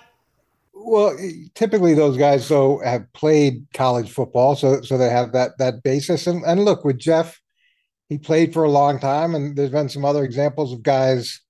Well, 0.74 1.16
typically 1.54 1.94
those 1.94 2.16
guys 2.18 2.46
so 2.46 2.78
have 2.84 3.10
played 3.14 3.66
college 3.72 4.10
football, 4.10 4.54
so 4.54 4.82
so 4.82 4.98
they 4.98 5.08
have 5.08 5.32
that 5.32 5.56
that 5.58 5.82
basis. 5.82 6.26
And 6.26 6.44
and 6.44 6.64
look 6.64 6.84
with 6.84 6.98
Jeff, 6.98 7.40
he 8.08 8.18
played 8.18 8.52
for 8.52 8.64
a 8.64 8.70
long 8.70 8.98
time, 8.98 9.34
and 9.34 9.56
there's 9.56 9.70
been 9.70 9.88
some 9.88 10.04
other 10.04 10.24
examples 10.24 10.72
of 10.72 10.82
guys 10.82 11.40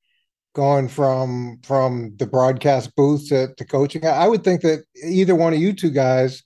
going 0.55 0.89
from 0.89 1.59
from 1.63 2.15
the 2.17 2.27
broadcast 2.27 2.95
booth 2.97 3.29
to, 3.29 3.55
to 3.57 3.65
coaching. 3.65 4.07
I, 4.07 4.27
would 4.27 4.43
think 4.43 4.63
that 4.63 4.85
either 5.05 5.35
one 5.35 5.53
of 5.53 5.59
you 5.59 5.75
two 5.75 5.91
guys, 5.91 6.43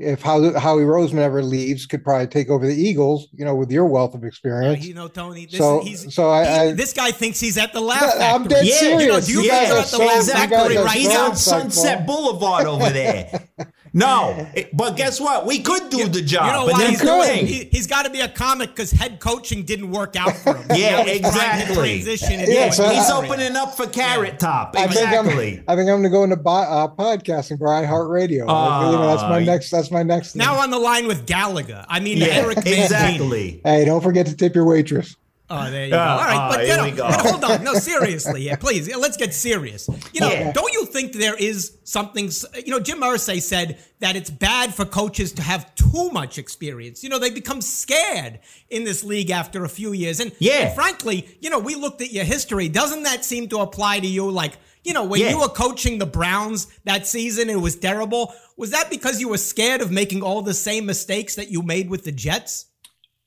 if 0.00 0.22
Howie, 0.22 0.52
Howie 0.58 0.82
Roseman 0.82 1.18
ever 1.18 1.40
leaves, 1.40 1.86
could 1.86 2.02
probably 2.02 2.26
take 2.26 2.48
over 2.50 2.66
the 2.66 2.74
Eagles. 2.74 3.28
You 3.32 3.44
know, 3.44 3.54
with 3.54 3.70
your 3.70 3.86
wealth 3.86 4.14
of 4.16 4.24
Uh, 4.24 4.26
experience. 4.26 4.84
you 4.84 4.92
know, 4.94 5.06
Tony, 5.06 5.46
this 5.46 5.58
So- 5.58 5.82
he's, 5.84 6.12
so 6.12 6.30
I- 6.30 6.44
he- 6.44 6.50
I- 6.70 6.72
this 6.72 6.92
guy 6.92 7.12
thinks 7.12 7.38
he's 7.38 7.56
at 7.56 7.72
the 7.72 7.80
Laugh 7.80 8.02
Yeah, 8.18 8.34
I'm 8.34 8.48
dead 8.48 8.66
Yeah, 8.66 8.74
serious. 8.74 9.02
you 9.02 9.08
know, 9.08 9.18
you 9.18 9.42
You 9.42 9.48
guys 9.50 9.70
are 9.70 9.74
are 9.74 9.78
at 9.78 9.84
the 9.84 9.88
so- 9.88 9.98
Laugh 10.04 10.16
you 10.26 10.32
Factory 10.32 10.58
guys 10.74 10.76
are 10.78 10.84
right 10.84 10.98
He's 10.98 11.14
on 11.16 11.36
Sunset. 11.36 12.06
Boulevard 12.08 12.66
over 12.66 12.90
there. 12.90 13.43
No, 13.96 14.46
it- 14.54 14.76
but 14.76 14.96
guess 14.96 15.20
what? 15.20 15.46
We 15.46 15.60
could 15.60 15.88
do 15.88 16.08
the 16.08 16.20
job. 16.20 16.46
You 16.46 16.52
know 16.52 16.66
but 16.66 16.72
why 16.74 16.86
he's 16.88 17.00
doing? 17.00 17.46
He, 17.46 17.64
he's 17.70 17.86
got 17.86 18.02
to 18.04 18.10
be 18.10 18.20
a 18.20 18.28
comic 18.28 18.70
because 18.70 18.90
head 18.90 19.20
coaching 19.20 19.62
didn't 19.62 19.90
work 19.92 20.16
out 20.16 20.34
for 20.36 20.56
him. 20.56 20.66
Yeah, 20.76 20.96
Now 20.98 21.02
he's 21.04 21.16
exactly. 21.18 21.74
Transition 22.02 22.40
Yeah, 22.48 22.70
so 22.70 22.88
He's 22.88 23.08
I- 23.08 23.24
opening 23.24 23.54
up 23.54 23.76
for 23.76 23.86
Carrot 23.86 24.40
Top. 24.40 24.74
I 24.76 24.88
think 24.88 25.06
I'm, 25.08 25.26
Exactly. 25.26 25.62
I 25.68 25.76
think 25.76 25.88
I'm 25.88 26.02
going 26.02 26.02
to 26.02 26.08
go 26.10 26.24
into 26.24 26.36
bi- 26.36 26.64
uh, 26.64 26.88
podcasting 26.88 27.58
for 27.58 27.68
iHeartRadio. 27.68 28.30
you 28.30 28.44
know, 28.46 29.06
that's 29.06 29.22
my 29.22 29.36
Ah, 29.36 29.44
next. 29.44 29.70
That's 29.70 29.90
my 29.92 30.02
next. 30.02 30.32
thing. 30.32 30.40
Now 30.40 30.56
on 30.58 30.70
the 30.70 30.78
line 30.78 31.06
with 31.06 31.26
Gallagher. 31.26 31.84
I 31.88 32.00
mean, 32.00 32.18
Yeah, 32.18 32.26
Eric 32.26 32.58
exactly. 32.66 33.60
Hey, 33.64 33.84
don't 33.84 34.02
forget 34.02 34.26
to 34.26 34.34
tip 34.36 34.54
your 34.56 34.64
waitress. 34.66 35.16
Oh, 35.56 35.70
there 35.70 35.84
you 35.84 35.90
go. 35.90 35.98
All 35.98 36.18
right, 36.18 36.36
ah, 36.36 36.48
but 36.50 36.60
you 36.60 36.66
here 36.66 36.76
know, 36.76 36.90
go. 36.96 37.08
but 37.08 37.20
hold 37.20 37.44
on. 37.44 37.62
No, 37.64 37.74
seriously, 37.74 38.42
yeah, 38.42 38.56
please, 38.56 38.88
yeah, 38.88 38.96
let's 38.96 39.16
get 39.16 39.32
serious. 39.32 39.88
You 40.12 40.20
know, 40.20 40.30
Yeah. 40.30 40.52
don't 40.52 40.72
you 40.72 40.84
think 40.86 41.12
there 41.12 41.36
is 41.36 41.72
something? 41.84 42.30
You 42.64 42.72
know, 42.72 42.80
Jim 42.80 43.00
Irsay 43.00 43.40
said 43.40 43.78
that 44.00 44.16
it's 44.16 44.30
bad 44.30 44.74
for 44.74 44.84
coaches 44.84 45.32
to 45.34 45.42
have 45.42 45.72
too 45.76 46.10
much 46.10 46.38
experience. 46.38 47.02
You 47.04 47.08
know, 47.10 47.18
they 47.18 47.30
become 47.30 47.60
scared 47.60 48.40
in 48.68 48.84
this 48.84 49.04
league 49.04 49.30
after 49.30 49.64
a 49.64 49.68
few 49.68 49.92
years. 49.92 50.20
And 50.20 50.32
Yeah. 50.38 50.66
and 50.66 50.74
frankly, 50.74 51.28
you 51.40 51.50
know, 51.50 51.58
we 51.58 51.74
looked 51.76 52.00
at 52.02 52.12
your 52.12 52.24
history. 52.24 52.68
Doesn't 52.68 53.04
that 53.04 53.24
seem 53.24 53.48
to 53.50 53.58
apply 53.58 54.00
to 54.00 54.06
you? 54.06 54.28
Like, 54.30 54.54
you 54.82 54.92
know, 54.92 55.04
when 55.04 55.20
Yeah. 55.20 55.30
you 55.30 55.38
were 55.38 55.48
coaching 55.48 55.98
the 55.98 56.06
Browns 56.06 56.66
that 56.84 57.06
season, 57.06 57.48
it 57.48 57.60
was 57.60 57.76
terrible. 57.76 58.34
Was 58.56 58.70
that 58.70 58.90
because 58.90 59.20
you 59.20 59.28
were 59.28 59.38
scared 59.38 59.80
of 59.80 59.90
making 59.90 60.22
all 60.22 60.42
the 60.42 60.54
same 60.54 60.84
mistakes 60.86 61.36
that 61.36 61.50
you 61.50 61.62
made 61.62 61.88
with 61.88 62.04
the 62.04 62.12
Jets? 62.12 62.66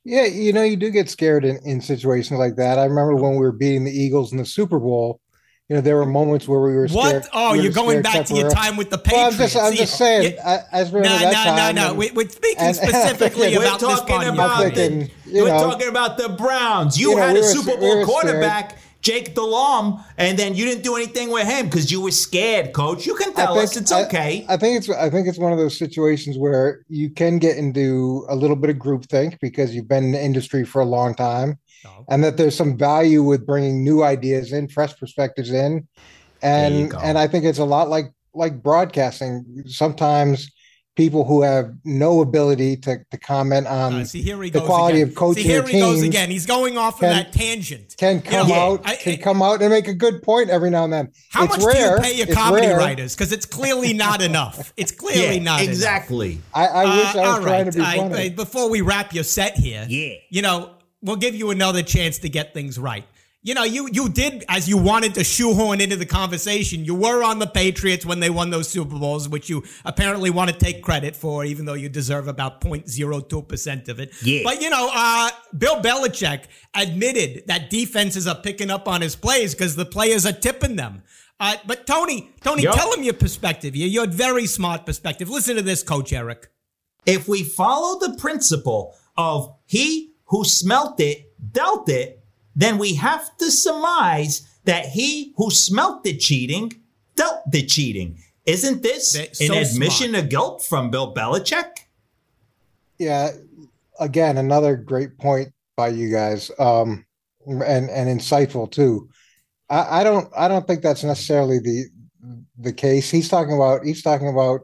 Yeah, 0.09 0.23
you 0.25 0.53
know, 0.53 0.63
you 0.63 0.77
do 0.77 0.89
get 0.89 1.09
scared 1.09 1.43
in, 1.43 1.59
in 1.65 1.81
situations 1.81 2.39
like 2.39 2.55
that. 2.55 2.79
I 2.79 2.85
remember 2.85 3.15
when 3.15 3.33
we 3.33 3.39
were 3.39 3.51
beating 3.51 3.83
the 3.83 3.91
Eagles 3.91 4.31
in 4.31 4.37
the 4.37 4.45
Super 4.45 4.79
Bowl. 4.79 5.19
You 5.67 5.75
know, 5.75 5.81
there 5.81 5.97
were 5.97 6.05
moments 6.05 6.47
where 6.47 6.61
we 6.61 6.73
were 6.73 6.87
What? 6.87 7.09
scared. 7.09 7.25
Oh, 7.33 7.51
we 7.51 7.59
you're 7.59 7.73
going 7.73 8.01
back 8.01 8.25
to 8.27 8.33
your 8.33 8.49
time 8.49 8.77
with 8.77 8.89
the 8.89 9.01
Well, 9.11 9.25
I'm 9.25 9.31
Patriots. 9.31 9.53
just, 9.53 9.65
I'm 9.65 9.73
just 9.75 9.97
saying. 9.97 10.31
you- 10.35 10.39
I, 10.39 10.59
I 10.71 10.77
remember 10.79 10.99
No, 11.01 11.09
that 11.09 11.33
no, 11.33 11.43
no, 11.51 11.57
time. 11.57 11.75
no. 11.75 11.93
We, 11.93 12.11
we're 12.11 12.29
speaking 12.29 12.57
and- 12.67 12.75
specifically 12.83 13.49
We're 13.57 13.63
about 13.65 13.81
this 13.81 13.99
talking 13.99 14.29
about 14.29 14.49
I'm 14.63 14.71
thinking, 14.71 15.11
the, 15.25 15.31
you 15.31 15.43
we're 15.43 15.49
talking 15.49 15.89
about 15.89 16.17
the 16.17 16.29
Browns. 16.29 16.97
You 16.97 17.09
You 17.09 17.15
know, 17.17 17.21
had 17.23 17.33
we 17.33 17.39
a 17.39 17.41
were- 17.43 17.47
Super 17.49 17.71
we 17.71 17.77
Bowl 17.81 17.97
were 17.97 18.05
scared. 18.05 18.35
Quarterback, 19.01 19.25
Jake 19.25 19.35
Delhomme, 19.35 20.03
and 20.17 20.37
then 20.37 20.55
you 20.55 20.65
didn't 20.65 20.83
do 20.83 20.95
anything 20.95 21.29
with 21.31 21.47
him 21.47 21.65
because 21.65 21.91
you 21.91 22.01
were 22.01 22.11
scared, 22.11 22.73
Coach. 22.73 23.05
You 23.05 23.15
can 23.15 23.29
I 23.31 23.33
tell 23.45 23.59
us 23.59 23.75
it's 23.77 23.91
I- 23.91 24.03
okay. 24.05 24.45
I, 24.49 24.57
think 24.57 24.77
it's 24.77 24.89
I 24.89 25.09
think 25.09 25.27
it's 25.27 25.37
one 25.37 25.51
of 25.51 25.57
those 25.57 25.77
situations 25.77 26.37
where 26.37 26.81
you 26.89 27.09
can 27.09 27.39
get 27.39 27.57
into 27.57 28.25
a 28.29 28.35
little 28.35 28.55
bit 28.55 28.69
of 28.69 28.77
groupthink 28.77 29.39
because 29.39 29.73
you've 29.75 29.87
been 29.87 30.03
in 30.05 30.11
the 30.11 30.23
industry 30.23 30.65
for 30.65 30.81
a 30.81 30.85
long 30.85 31.13
time, 31.15 31.57
Oh. 31.85 32.05
and 32.09 32.23
that 32.23 32.37
there's 32.37 32.55
some 32.55 32.75
value 32.75 33.21
with 33.21 33.45
bringing 33.45 33.83
new 33.83 34.01
ideas 34.03 34.51
in, 34.51 34.67
fresh 34.67 34.97
perspectives 34.97 35.51
in, 35.51 35.87
and 36.41 36.93
and 37.03 37.17
I 37.19 37.27
think 37.27 37.45
it's 37.45 37.59
a 37.59 37.65
lot 37.65 37.87
like 37.89 38.11
like 38.33 38.61
broadcasting. 38.63 39.63
Sometimes 39.67 40.51
people 40.97 41.23
who 41.23 41.43
have 41.43 41.71
no 41.85 42.21
ability 42.21 42.75
to, 42.75 42.97
to 43.11 43.17
comment 43.19 43.67
on 43.67 43.93
Uh, 43.93 44.03
see, 44.03 44.21
here 44.23 44.41
he 44.41 44.49
the 44.49 44.59
quality 44.61 44.97
again. 45.01 45.09
of 45.09 45.15
coaching 45.15 45.43
See, 45.43 45.49
here 45.49 45.61
their 45.61 45.71
he 45.71 45.79
goes 45.79 46.01
again. 46.01 46.31
He's 46.31 46.47
going 46.47 46.75
off 46.77 46.99
can- 46.99 47.09
on 47.09 47.15
that 47.17 47.31
tangent. 47.31 47.95
can 47.97 48.19
come 48.19 48.49
know, 48.49 48.55
out 48.55 48.81
I- 48.83 48.95
can 48.95 49.13
I- 49.13 49.17
come 49.17 49.41
out 49.43 49.61
and 49.61 49.69
make 49.69 49.87
a 49.87 49.93
good 49.93 50.23
point 50.23 50.49
every 50.49 50.71
now 50.71 50.83
and 50.85 50.91
then. 50.91 51.09
How 51.29 51.45
It's 51.45 51.57
much 51.57 51.65
rare. 51.75 51.99
do 51.99 52.07
you 52.07 52.11
pay 52.11 52.17
your 52.17 52.25
It's 52.27 52.35
comedy 52.35 52.67
rare. 52.67 52.77
writers? 52.77 53.15
Because 53.15 53.31
it's 53.31 53.45
clearly 53.45 53.93
not 53.93 54.21
enough. 54.23 54.73
It's 54.75 54.91
clearly 54.91 55.37
Yeah, 55.37 55.43
not 55.43 55.61
enough. 55.61 55.69
exactly. 55.71 56.39
I, 56.53 56.65
I 56.65 56.83
wish 56.97 57.15
Uh, 57.15 57.19
I 57.19 57.21
was 57.21 57.27
all 57.37 57.41
trying 57.43 57.63
right. 57.65 57.71
to 57.71 57.77
be 57.77 57.83
I- 57.85 57.97
funny. 57.97 58.15
I- 58.15 58.29
before 58.29 58.69
we 58.69 58.81
wrap 58.81 59.13
your 59.13 59.23
set 59.23 59.55
here, 59.57 59.85
Yeah. 59.87 60.13
you 60.31 60.41
know, 60.41 60.71
we'll 61.03 61.15
give 61.17 61.35
you 61.35 61.51
another 61.51 61.83
chance 61.83 62.17
to 62.19 62.27
get 62.29 62.55
things 62.55 62.79
right. 62.79 63.05
You 63.47 63.53
know, 63.53 63.63
you 63.63 63.87
you 63.93 64.09
did 64.09 64.43
as 64.49 64.67
you 64.67 64.77
wanted 64.77 65.15
to 65.15 65.23
shoehorn 65.23 65.79
into 65.79 65.95
the 65.95 66.05
conversation. 66.05 66.83
You 66.83 66.95
were 66.95 67.23
on 67.23 67.39
the 67.39 67.47
Patriots 67.47 68.05
when 68.05 68.19
they 68.19 68.29
won 68.29 68.49
those 68.49 68.67
Super 68.67 68.99
Bowls, 68.99 69.29
which 69.29 69.49
you 69.49 69.63
apparently 69.85 70.29
want 70.29 70.51
to 70.51 70.57
take 70.57 70.83
credit 70.83 71.15
for, 71.15 71.45
even 71.45 71.63
though 71.63 71.73
you 71.73 71.87
deserve 71.87 72.27
about 72.27 72.59
0.02 72.59 73.47
percent 73.47 73.87
of 73.87 74.01
it. 74.01 74.11
Yeah. 74.21 74.41
But 74.43 74.61
you 74.61 74.69
know, 74.69 74.89
uh, 74.93 75.29
Bill 75.57 75.77
Belichick 75.81 76.43
admitted 76.73 77.43
that 77.47 77.69
defenses 77.69 78.27
are 78.27 78.35
picking 78.35 78.69
up 78.69 78.85
on 78.85 78.99
his 78.99 79.15
plays 79.15 79.55
because 79.55 79.77
the 79.77 79.85
players 79.85 80.25
are 80.25 80.33
tipping 80.33 80.75
them. 80.75 81.03
Uh, 81.39 81.55
but 81.65 81.87
Tony, 81.87 82.29
Tony, 82.41 82.63
Yup. 82.63 82.75
tell 82.75 82.91
him 82.91 83.01
your 83.01 83.13
perspective. 83.13 83.77
Your, 83.77 83.87
your 83.87 84.07
very 84.07 84.45
smart 84.45 84.85
perspective. 84.85 85.29
Listen 85.29 85.55
to 85.55 85.61
this, 85.61 85.83
Coach 85.83 86.11
Eric. 86.11 86.49
If 87.05 87.29
we 87.29 87.43
follow 87.43 87.97
the 87.97 88.17
principle 88.17 88.93
of 89.15 89.55
he 89.65 90.15
who 90.25 90.43
smelt 90.43 90.99
it 90.99 91.31
dealt 91.53 91.87
it, 91.87 92.25
then 92.57 92.79
we 92.79 92.95
have 92.95 93.37
to 93.37 93.51
surmise 93.51 94.41
that 94.65 94.87
he 94.87 95.31
who 95.37 95.51
smelt 95.51 96.03
the 96.03 96.17
cheating 96.17 96.73
dealt 97.15 97.49
the 97.49 97.63
cheating. 97.65 98.17
Isn't 98.45 98.81
this 98.81 99.13
They're 99.13 99.51
an 99.51 99.57
admission 99.63 100.09
smart. 100.09 100.23
of 100.23 100.29
guilt 100.29 100.63
from 100.63 100.89
Bill 100.89 101.13
Belichick? 101.13 101.69
Yeah, 102.97 103.29
again, 103.99 104.37
another 104.37 104.75
great 104.75 105.17
point 105.19 105.53
by 105.75 105.89
you 105.89 106.11
guys, 106.11 106.49
um, 106.57 107.05
and 107.45 107.89
and 107.89 108.19
insightful 108.19 108.69
too. 108.71 109.07
I, 109.69 110.01
I 110.01 110.03
don't 110.03 110.27
I 110.35 110.47
don't 110.47 110.65
think 110.65 110.81
that's 110.81 111.03
necessarily 111.03 111.59
the 111.59 111.85
the 112.57 112.73
case. 112.73 113.11
He's 113.11 113.29
talking 113.29 113.53
about 113.55 113.85
he's 113.85 114.01
talking 114.01 114.29
about 114.29 114.61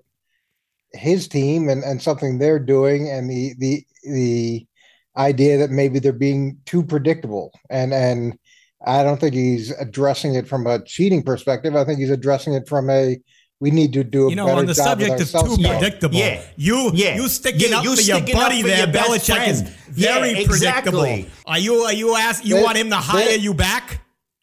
his 0.93 1.27
team 1.27 1.69
and 1.69 1.83
and 1.83 2.01
something 2.01 2.39
they're 2.39 2.59
doing, 2.59 3.09
and 3.09 3.29
the 3.29 3.53
the 3.59 3.85
the 4.03 4.65
idea 5.17 5.57
that 5.57 5.69
maybe 5.71 5.99
they're 5.99 6.11
being 6.13 6.57
too 6.65 6.83
predictable, 6.83 7.51
and 7.69 7.93
and 7.93 8.37
I 8.85 9.03
don't 9.03 9.19
think 9.19 9.33
he's 9.33 9.71
addressing 9.71 10.35
it 10.35 10.47
from 10.47 10.67
a 10.67 10.83
cheating 10.83 11.23
perspective. 11.23 11.75
I 11.75 11.85
think 11.85 11.99
he's 11.99 12.09
addressing 12.09 12.53
it 12.53 12.67
from 12.67 12.89
a 12.89 13.17
we 13.59 13.71
need 13.71 13.93
to 13.93 14.03
do 14.03 14.27
a 14.27 14.29
You 14.29 14.35
know, 14.35 14.45
better 14.47 14.59
on 14.59 14.65
the 14.65 14.73
job 14.73 14.85
subject 14.99 15.21
of 15.21 15.29
too 15.55 15.61
now. 15.61 15.77
predictable, 15.79 16.15
Yeah. 16.17 16.41
you 16.57 16.91
Yeah. 16.93 17.15
you 17.15 17.29
sticking 17.29 17.69
Yeah, 17.71 17.77
up 17.77 17.83
you 17.85 17.95
for 17.95 18.01
your 18.01 18.17
sticking 18.17 18.35
up 18.35 18.41
buddy 18.41 18.61
for 18.61 18.67
there, 18.67 18.77
your 18.79 18.87
Belichick 18.87 19.47
is 19.47 19.61
very 19.89 20.29
Yeah, 20.41 20.45
predictable. 20.47 21.03
exactly. 21.03 21.29
Are 21.45 21.59
you 21.59 21.75
are 21.83 21.93
you 21.93 22.15
ask 22.17 22.43
you 22.43 22.55
There- 22.55 22.63
want 22.63 22.77
him 22.77 22.89
to 22.89 22.97
hire 22.97 23.25
there- 23.25 23.37
you 23.37 23.53
back? 23.53 24.01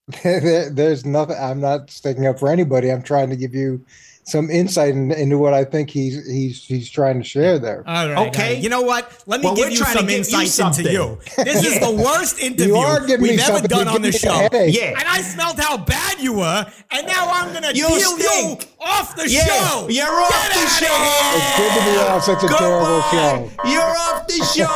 there, 0.23 0.71
there's 0.71 1.05
nothing. 1.05 1.37
I'm 1.39 1.61
not 1.61 1.91
sticking 1.91 2.27
up 2.27 2.39
for 2.39 2.49
anybody. 2.51 2.91
I'm 2.91 3.03
trying 3.03 3.29
to 3.31 3.37
give 3.37 3.55
you 3.55 3.85
some 4.31 4.51
insight 4.51 4.91
in, 4.95 5.11
into 5.13 5.37
what 5.39 5.53
I 5.55 5.65
think 5.65 5.91
he's 5.91 6.27
he's 6.27 6.65
he's 6.65 6.89
trying 6.91 7.19
to 7.19 7.25
share 7.29 7.59
there. 7.59 7.83
All 7.87 8.09
right. 8.09 8.29
Okay. 8.29 8.43
all 8.43 8.49
right. 8.55 8.59
You 8.63 8.69
know 8.69 8.83
what? 8.83 9.23
Let 9.27 9.41
me 9.41 9.47
Well, 9.47 9.57
give 9.57 9.71
you 9.71 9.77
some 9.77 10.07
give 10.07 10.11
you 10.11 10.17
insight 10.19 10.59
into 10.79 10.91
you. 10.93 11.19
This 11.37 11.65
is 11.67 11.81
the 11.87 11.91
worst 11.91 12.39
interview 12.41 12.75
you 12.75 12.77
are 12.77 13.01
we've 13.19 13.41
ever 13.41 13.67
done 13.67 13.89
on 13.89 14.03
the 14.03 14.11
giving 14.13 14.31
me 14.31 14.47
a 14.47 14.51
show. 14.51 14.81
Yeah. 14.81 14.99
And 14.99 15.09
I 15.09 15.21
smelled 15.23 15.59
how 15.59 15.77
bad 15.77 16.21
you 16.21 16.35
were, 16.35 16.67
and 16.91 17.07
now 17.07 17.29
I'm 17.31 17.53
gonna 17.53 17.73
You 17.75 17.89
deal 17.89 18.19
you 18.19 18.57
off 18.81 19.17
the 19.17 19.29
Yeah, 19.29 19.45
show. 19.45 19.89
you're 19.89 20.07
off 20.09 20.49
the 20.55 20.67
show. 20.79 20.87
here. 20.87 21.37
It's 21.37 21.57
good 21.59 21.73
to 21.75 21.83
be 21.91 21.97
on 22.09 22.21
such 22.23 22.43
a 22.45 22.49
terrible 22.49 23.03
show. 23.11 23.51
You're 23.65 23.83
off 24.07 24.27
the 24.27 24.39
show. 24.55 24.71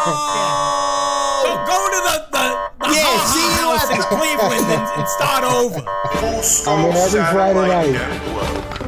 So 1.44 1.50
go 1.66 1.78
to 1.94 2.00
the 2.08 2.16
the, 2.34 2.44
the 2.88 2.94
Yeah, 2.94 3.04
Ha-Ha 3.04 3.32
see 3.32 3.46
you 3.46 3.68
house 3.70 3.90
at- 3.90 3.96
in 3.96 4.02
Cleveland 4.18 4.66
and, 4.72 4.84
and 4.98 5.08
start 5.08 5.44
over. 5.44 5.80
I'm 6.70 6.86
in 6.86 6.96
every 6.96 7.20
Friday 7.32 7.92
night. 7.92 8.83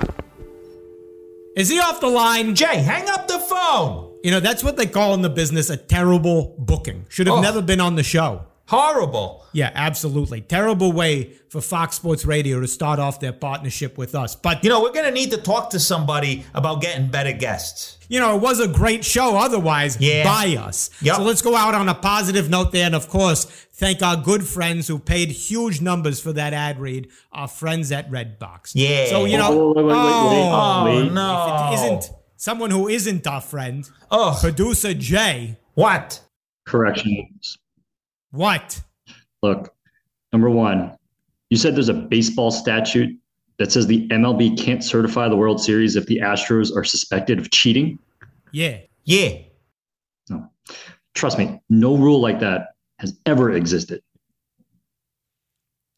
Is 1.56 1.68
he 1.70 1.80
off 1.80 2.00
the 2.00 2.06
line? 2.08 2.54
Jay, 2.54 2.76
hang 2.76 3.08
up 3.08 3.26
the 3.28 3.38
phone. 3.38 4.12
You 4.22 4.30
know, 4.30 4.40
that's 4.40 4.62
what 4.62 4.76
they 4.76 4.86
call 4.86 5.14
in 5.14 5.22
the 5.22 5.30
business 5.30 5.70
a 5.70 5.76
terrible 5.76 6.54
booking. 6.58 7.06
Should 7.08 7.26
have 7.28 7.36
Oh. 7.36 7.40
never 7.40 7.62
been 7.62 7.80
on 7.80 7.94
the 7.96 8.02
show. 8.02 8.42
Horrible. 8.68 9.44
Yeah, 9.52 9.70
absolutely. 9.75 10.40
Terrible 10.40 10.90
way 10.92 11.32
for 11.50 11.61
Fox 11.61 11.94
Sports 11.96 12.25
Radio 12.25 12.58
to 12.61 12.66
start 12.66 12.99
off 12.99 13.20
their 13.20 13.32
partnership 13.32 13.96
with 13.96 14.14
us. 14.16 14.35
But, 14.35 14.64
You 14.64 14.70
know, 14.70 14.82
we're 14.82 14.92
going 14.92 15.04
to 15.06 15.12
need 15.12 15.30
to 15.30 15.37
talk 15.37 15.70
to 15.70 15.78
somebody 15.78 16.44
about 16.52 16.80
getting 16.82 17.06
better 17.06 17.32
guests. 17.32 17.92
you 18.08 18.20
know, 18.20 18.37
it 18.37 18.40
was 18.40 18.61
a 18.61 18.68
great 18.68 19.04
show 19.04 19.37
otherwise 19.37 19.96
Yeah. 20.00 20.23
by 20.25 20.56
us. 20.56 20.90
Yep. 21.00 21.16
So 21.16 21.23
let's 21.23 21.42
go 21.42 21.56
out 21.56 21.75
on 21.75 21.88
a 21.88 21.94
positive 21.94 22.49
note 22.50 22.70
there. 22.73 22.87
And 22.87 22.94
of 22.94 23.08
course, 23.08 23.44
thank 23.73 24.02
our 24.02 24.16
good 24.16 24.44
friends 24.46 24.87
who 24.88 24.99
paid 24.99 25.28
huge 25.30 25.80
numbers 25.80 26.20
for 26.20 26.32
that 26.32 26.52
ad 26.52 26.78
read, 26.80 27.08
our 27.32 27.49
friends 27.49 27.90
at 27.92 28.08
Redbox. 28.11 28.73
Yeah. 28.75 29.06
So, 29.06 29.25
you 29.26 29.38
know, 29.38 29.49
Oh, 29.52 29.73
wait, 29.75 29.85
wait, 29.85 29.92
wait, 29.92 29.94
wait, 29.94 30.50
oh, 30.52 30.87
Oh, 30.87 31.08
no. 31.08 31.73
if 31.73 31.73
it 31.73 31.85
isn't 31.85 32.11
someone 32.37 32.70
who 32.70 32.88
isn't 32.88 33.26
our 33.26 33.40
friend, 33.40 33.88
Ugh. 34.11 34.37
producer 34.40 34.92
Jay, 34.94 35.56
What? 35.75 36.20
Corrections. 36.66 37.58
What? 38.30 38.80
Look, 39.42 39.75
number 40.33 40.50
one, 40.50 40.97
you 41.50 41.56
said 41.56 41.75
there's 41.76 41.89
a 41.89 41.95
baseball 41.95 42.50
statute 42.50 43.17
that 43.58 43.73
says 43.73 43.86
the 43.86 44.06
MLB 44.08 44.58
can't 44.58 44.82
certify 44.84 45.28
the 45.28 45.36
World 45.36 45.60
Series 45.62 45.97
if 45.97 46.06
the 46.06 46.19
Astros 46.19 46.75
are 46.76 46.84
suspected 46.84 47.39
of 47.39 47.50
cheating. 47.50 47.99
Yeah. 48.52 48.78
Yeah. 49.04 49.39
No. 50.28 50.50
Trust 51.15 51.39
me, 51.39 51.60
no 51.71 51.97
rule 51.97 52.21
like 52.21 52.41
that 52.41 52.75
has 52.99 53.17
ever 53.26 53.52
existed. 53.52 54.02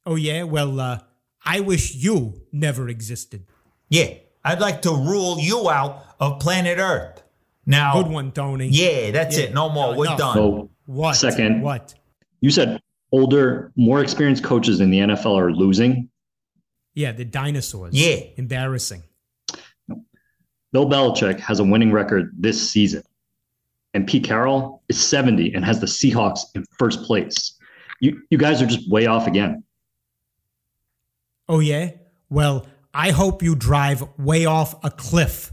Oh, 0.06 0.14
yeah? 0.14 0.44
Well, 0.44 0.78
uh, 0.80 1.00
I 1.44 1.60
wish 1.60 1.94
you 1.94 2.42
never 2.52 2.88
existed. 2.88 3.44
Yeah. 3.88 4.14
I'd 4.44 4.60
like 4.60 4.82
to 4.82 4.90
rule 4.90 5.38
you 5.40 5.68
out 5.68 6.04
of 6.20 6.40
planet 6.40 6.78
Earth. 6.78 7.22
Now, 7.66 8.02
Good 8.02 8.10
one, 8.10 8.32
Tony. 8.32 8.68
Yeah, 8.68 9.10
that's 9.10 9.36
Yeah. 9.36 9.44
it. 9.44 9.54
No 9.54 9.68
more. 9.68 9.92
No, 9.92 9.98
We're 9.98 10.06
enough. 10.06 10.18
done. 10.18 10.34
So, 10.34 10.70
What? 10.86 11.14
Second. 11.14 11.60
What? 11.60 11.94
You 12.40 12.50
said 12.50 12.80
older, 13.12 13.72
more 13.76 14.00
experienced 14.00 14.44
coaches 14.44 14.80
in 14.80 14.90
the 14.90 14.98
NFL 14.98 15.38
are 15.38 15.52
losing. 15.52 16.08
Yeah, 16.94 17.12
the 17.12 17.24
dinosaurs. 17.24 17.94
Yeah. 17.94 18.20
Embarrassing. 18.36 19.02
Bill 20.72 20.88
Belichick 20.88 21.40
has 21.40 21.60
a 21.60 21.64
winning 21.64 21.92
record 21.92 22.30
this 22.36 22.70
season, 22.70 23.02
and 23.94 24.06
Pete 24.06 24.24
Carroll 24.24 24.82
is 24.88 25.02
70 25.02 25.54
and 25.54 25.64
has 25.64 25.80
the 25.80 25.86
Seahawks 25.86 26.40
in 26.54 26.64
first 26.78 27.02
place. 27.04 27.56
You, 28.00 28.20
you 28.30 28.36
guys 28.36 28.60
are 28.60 28.66
just 28.66 28.90
way 28.90 29.06
off 29.06 29.26
again. 29.26 29.64
Oh, 31.48 31.60
yeah? 31.60 31.92
Well, 32.28 32.66
I 32.92 33.10
hope 33.10 33.42
you 33.42 33.54
drive 33.54 34.04
way 34.18 34.44
off 34.44 34.74
a 34.84 34.90
cliff. 34.90 35.50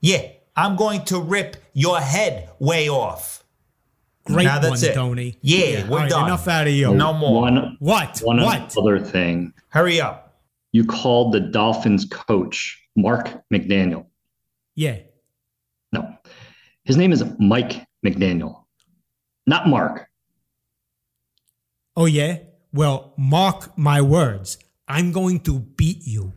Yeah. 0.00 0.26
I'm 0.56 0.76
going 0.76 1.04
to 1.06 1.18
rip 1.18 1.56
your 1.72 2.00
head 2.00 2.50
way 2.58 2.90
off. 2.90 3.44
Great 4.32 4.44
Now 4.44 4.58
that's 4.58 4.82
one, 4.82 4.90
it. 4.90 4.94
Tony. 4.94 5.38
Yeah, 5.42 5.86
we're 5.88 5.92
all 5.92 5.96
right, 5.98 6.10
done. 6.10 6.26
Enough 6.26 6.48
out 6.48 6.66
of 6.66 6.72
you. 6.72 6.94
No 6.94 7.12
more. 7.12 7.42
One, 7.42 7.76
What? 7.78 8.18
one 8.22 8.40
what? 8.42 8.76
other 8.76 8.98
thing. 8.98 9.52
Hurry 9.68 10.00
up. 10.00 10.40
You 10.72 10.84
called 10.84 11.32
the 11.32 11.40
Dolphins 11.40 12.04
coach, 12.04 12.80
Mark 12.96 13.28
McDaniel. 13.52 14.06
Yeah. 14.76 14.98
No, 15.92 16.16
his 16.84 16.96
name 16.96 17.12
is 17.12 17.24
Mike 17.38 17.84
McDaniel, 18.06 18.64
not 19.46 19.68
Mark. 19.68 20.06
Oh, 21.96 22.06
yeah? 22.06 22.38
Well, 22.72 23.12
mark 23.16 23.76
my 23.76 24.00
words. 24.00 24.58
I'm 24.86 25.10
going 25.12 25.40
to 25.40 25.58
beat 25.58 26.06
you. 26.06 26.34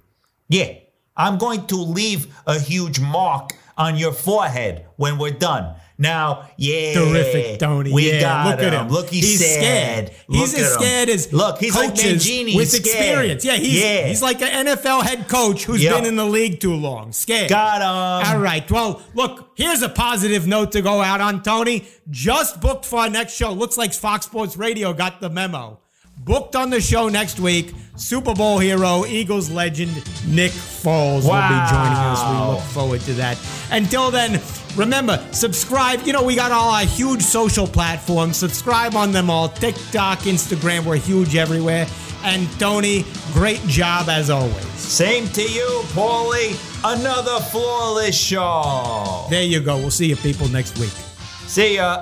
Yeah. 0.50 0.74
I'm 1.16 1.38
going 1.38 1.68
to 1.68 1.76
leave 1.76 2.26
a 2.48 2.60
huge 2.60 3.00
mark 3.00 3.52
on 3.78 3.98
your 3.98 4.12
forehead 4.14 4.88
when 4.96 5.20
we're 5.20 5.30
done. 5.32 5.76
Now, 5.98 6.50
yeah. 6.58 6.94
Terrific, 6.96 7.60
Tony. 7.60 7.94
We 7.94 8.12
yeah, 8.14 8.20
got 8.22 8.48
look 8.48 8.60
at 8.66 8.74
him. 8.74 8.90
Look, 8.90 9.10
he's, 9.10 9.40
scared. 9.40 10.08
sad. 10.10 10.16
He's 10.28 10.40
Look 10.40 10.48
as 10.48 10.54
at 10.54 10.60
him. 10.60 10.82
scared 10.88 11.10
as 11.10 11.34
Look, 11.34 11.60
he's 11.60 11.76
like 11.76 11.94
Mangini. 11.94 12.56
with 12.56 12.70
scared. 12.70 12.86
experience. 12.86 13.46
Yeah, 13.46 13.54
he's 13.56 13.82
yeah. 13.84 14.08
he's 14.08 14.22
like 14.22 14.42
an 14.42 14.66
NFL 14.68 15.04
head 15.04 15.28
coach 15.28 15.66
who's 15.66 15.84
Yep. 15.84 15.96
been 15.96 16.06
in 16.06 16.16
the 16.16 16.26
league 16.26 16.60
too 16.60 16.74
long. 16.74 17.12
Scared. 17.12 17.50
got 17.50 17.82
him. 17.82 18.34
All 18.34 18.40
right. 18.40 18.70
Well, 18.72 19.04
look, 19.14 19.52
here's 19.56 19.82
a 19.84 19.90
positive 19.90 20.48
note 20.48 20.72
to 20.72 20.82
go 20.82 21.02
out 21.02 21.22
on, 21.22 21.44
Tony. 21.44 21.86
Just 22.10 22.60
booked 22.60 22.86
for 22.86 23.00
our 23.02 23.10
next 23.10 23.34
show. 23.36 23.52
Looks 23.52 23.78
like 23.78 23.94
Fox 23.94 24.26
Sports 24.26 24.58
Radio 24.58 24.94
got 24.94 25.22
the 25.22 25.30
memo. 25.30 25.80
Booked 26.26 26.56
on 26.56 26.70
the 26.70 26.80
show 26.80 27.10
next 27.10 27.40
week, 27.40 27.74
Super 27.98 28.34
Bowl 28.36 28.58
hero, 28.60 29.04
Eagles 29.06 29.50
legend, 29.50 29.94
Nick 30.28 30.52
Foles 30.52 31.24
will 31.24 31.32
be 31.32 31.70
joining 31.70 31.98
us. 31.98 32.24
We 32.30 32.54
look 32.54 32.62
forward 32.62 33.02
to 33.02 33.14
that. 33.16 33.38
Until 33.72 34.10
then, 34.12 34.40
remember, 34.76 35.26
subscribe. 35.32 36.02
You 36.06 36.14
know, 36.14 36.24
we 36.24 36.36
got 36.36 36.52
all 36.52 36.72
our 36.72 36.86
huge 36.86 37.22
social 37.22 37.68
platforms. 37.68 38.38
Subscribe 38.38 38.96
on 38.96 39.12
them 39.12 39.30
all 39.30 39.50
TikTok, 39.50 40.20
Instagram. 40.20 40.86
We're 40.86 40.98
huge 40.98 41.36
everywhere. 41.36 41.88
And 42.24 42.50
Tony, 42.60 43.06
great 43.34 43.62
job 43.68 44.08
as 44.08 44.30
always. 44.30 44.66
Same 44.76 45.28
to 45.30 45.42
you, 45.42 45.82
Paulie. 45.88 46.58
Another 46.86 47.40
flawless 47.46 48.18
show. 48.18 49.26
There 49.30 49.44
you 49.44 49.60
go. 49.60 49.78
We'll 49.78 49.92
see 49.92 50.08
you 50.08 50.16
people 50.16 50.48
next 50.48 50.78
week. 50.80 50.94
See 51.48 51.76
ya. 51.76 52.02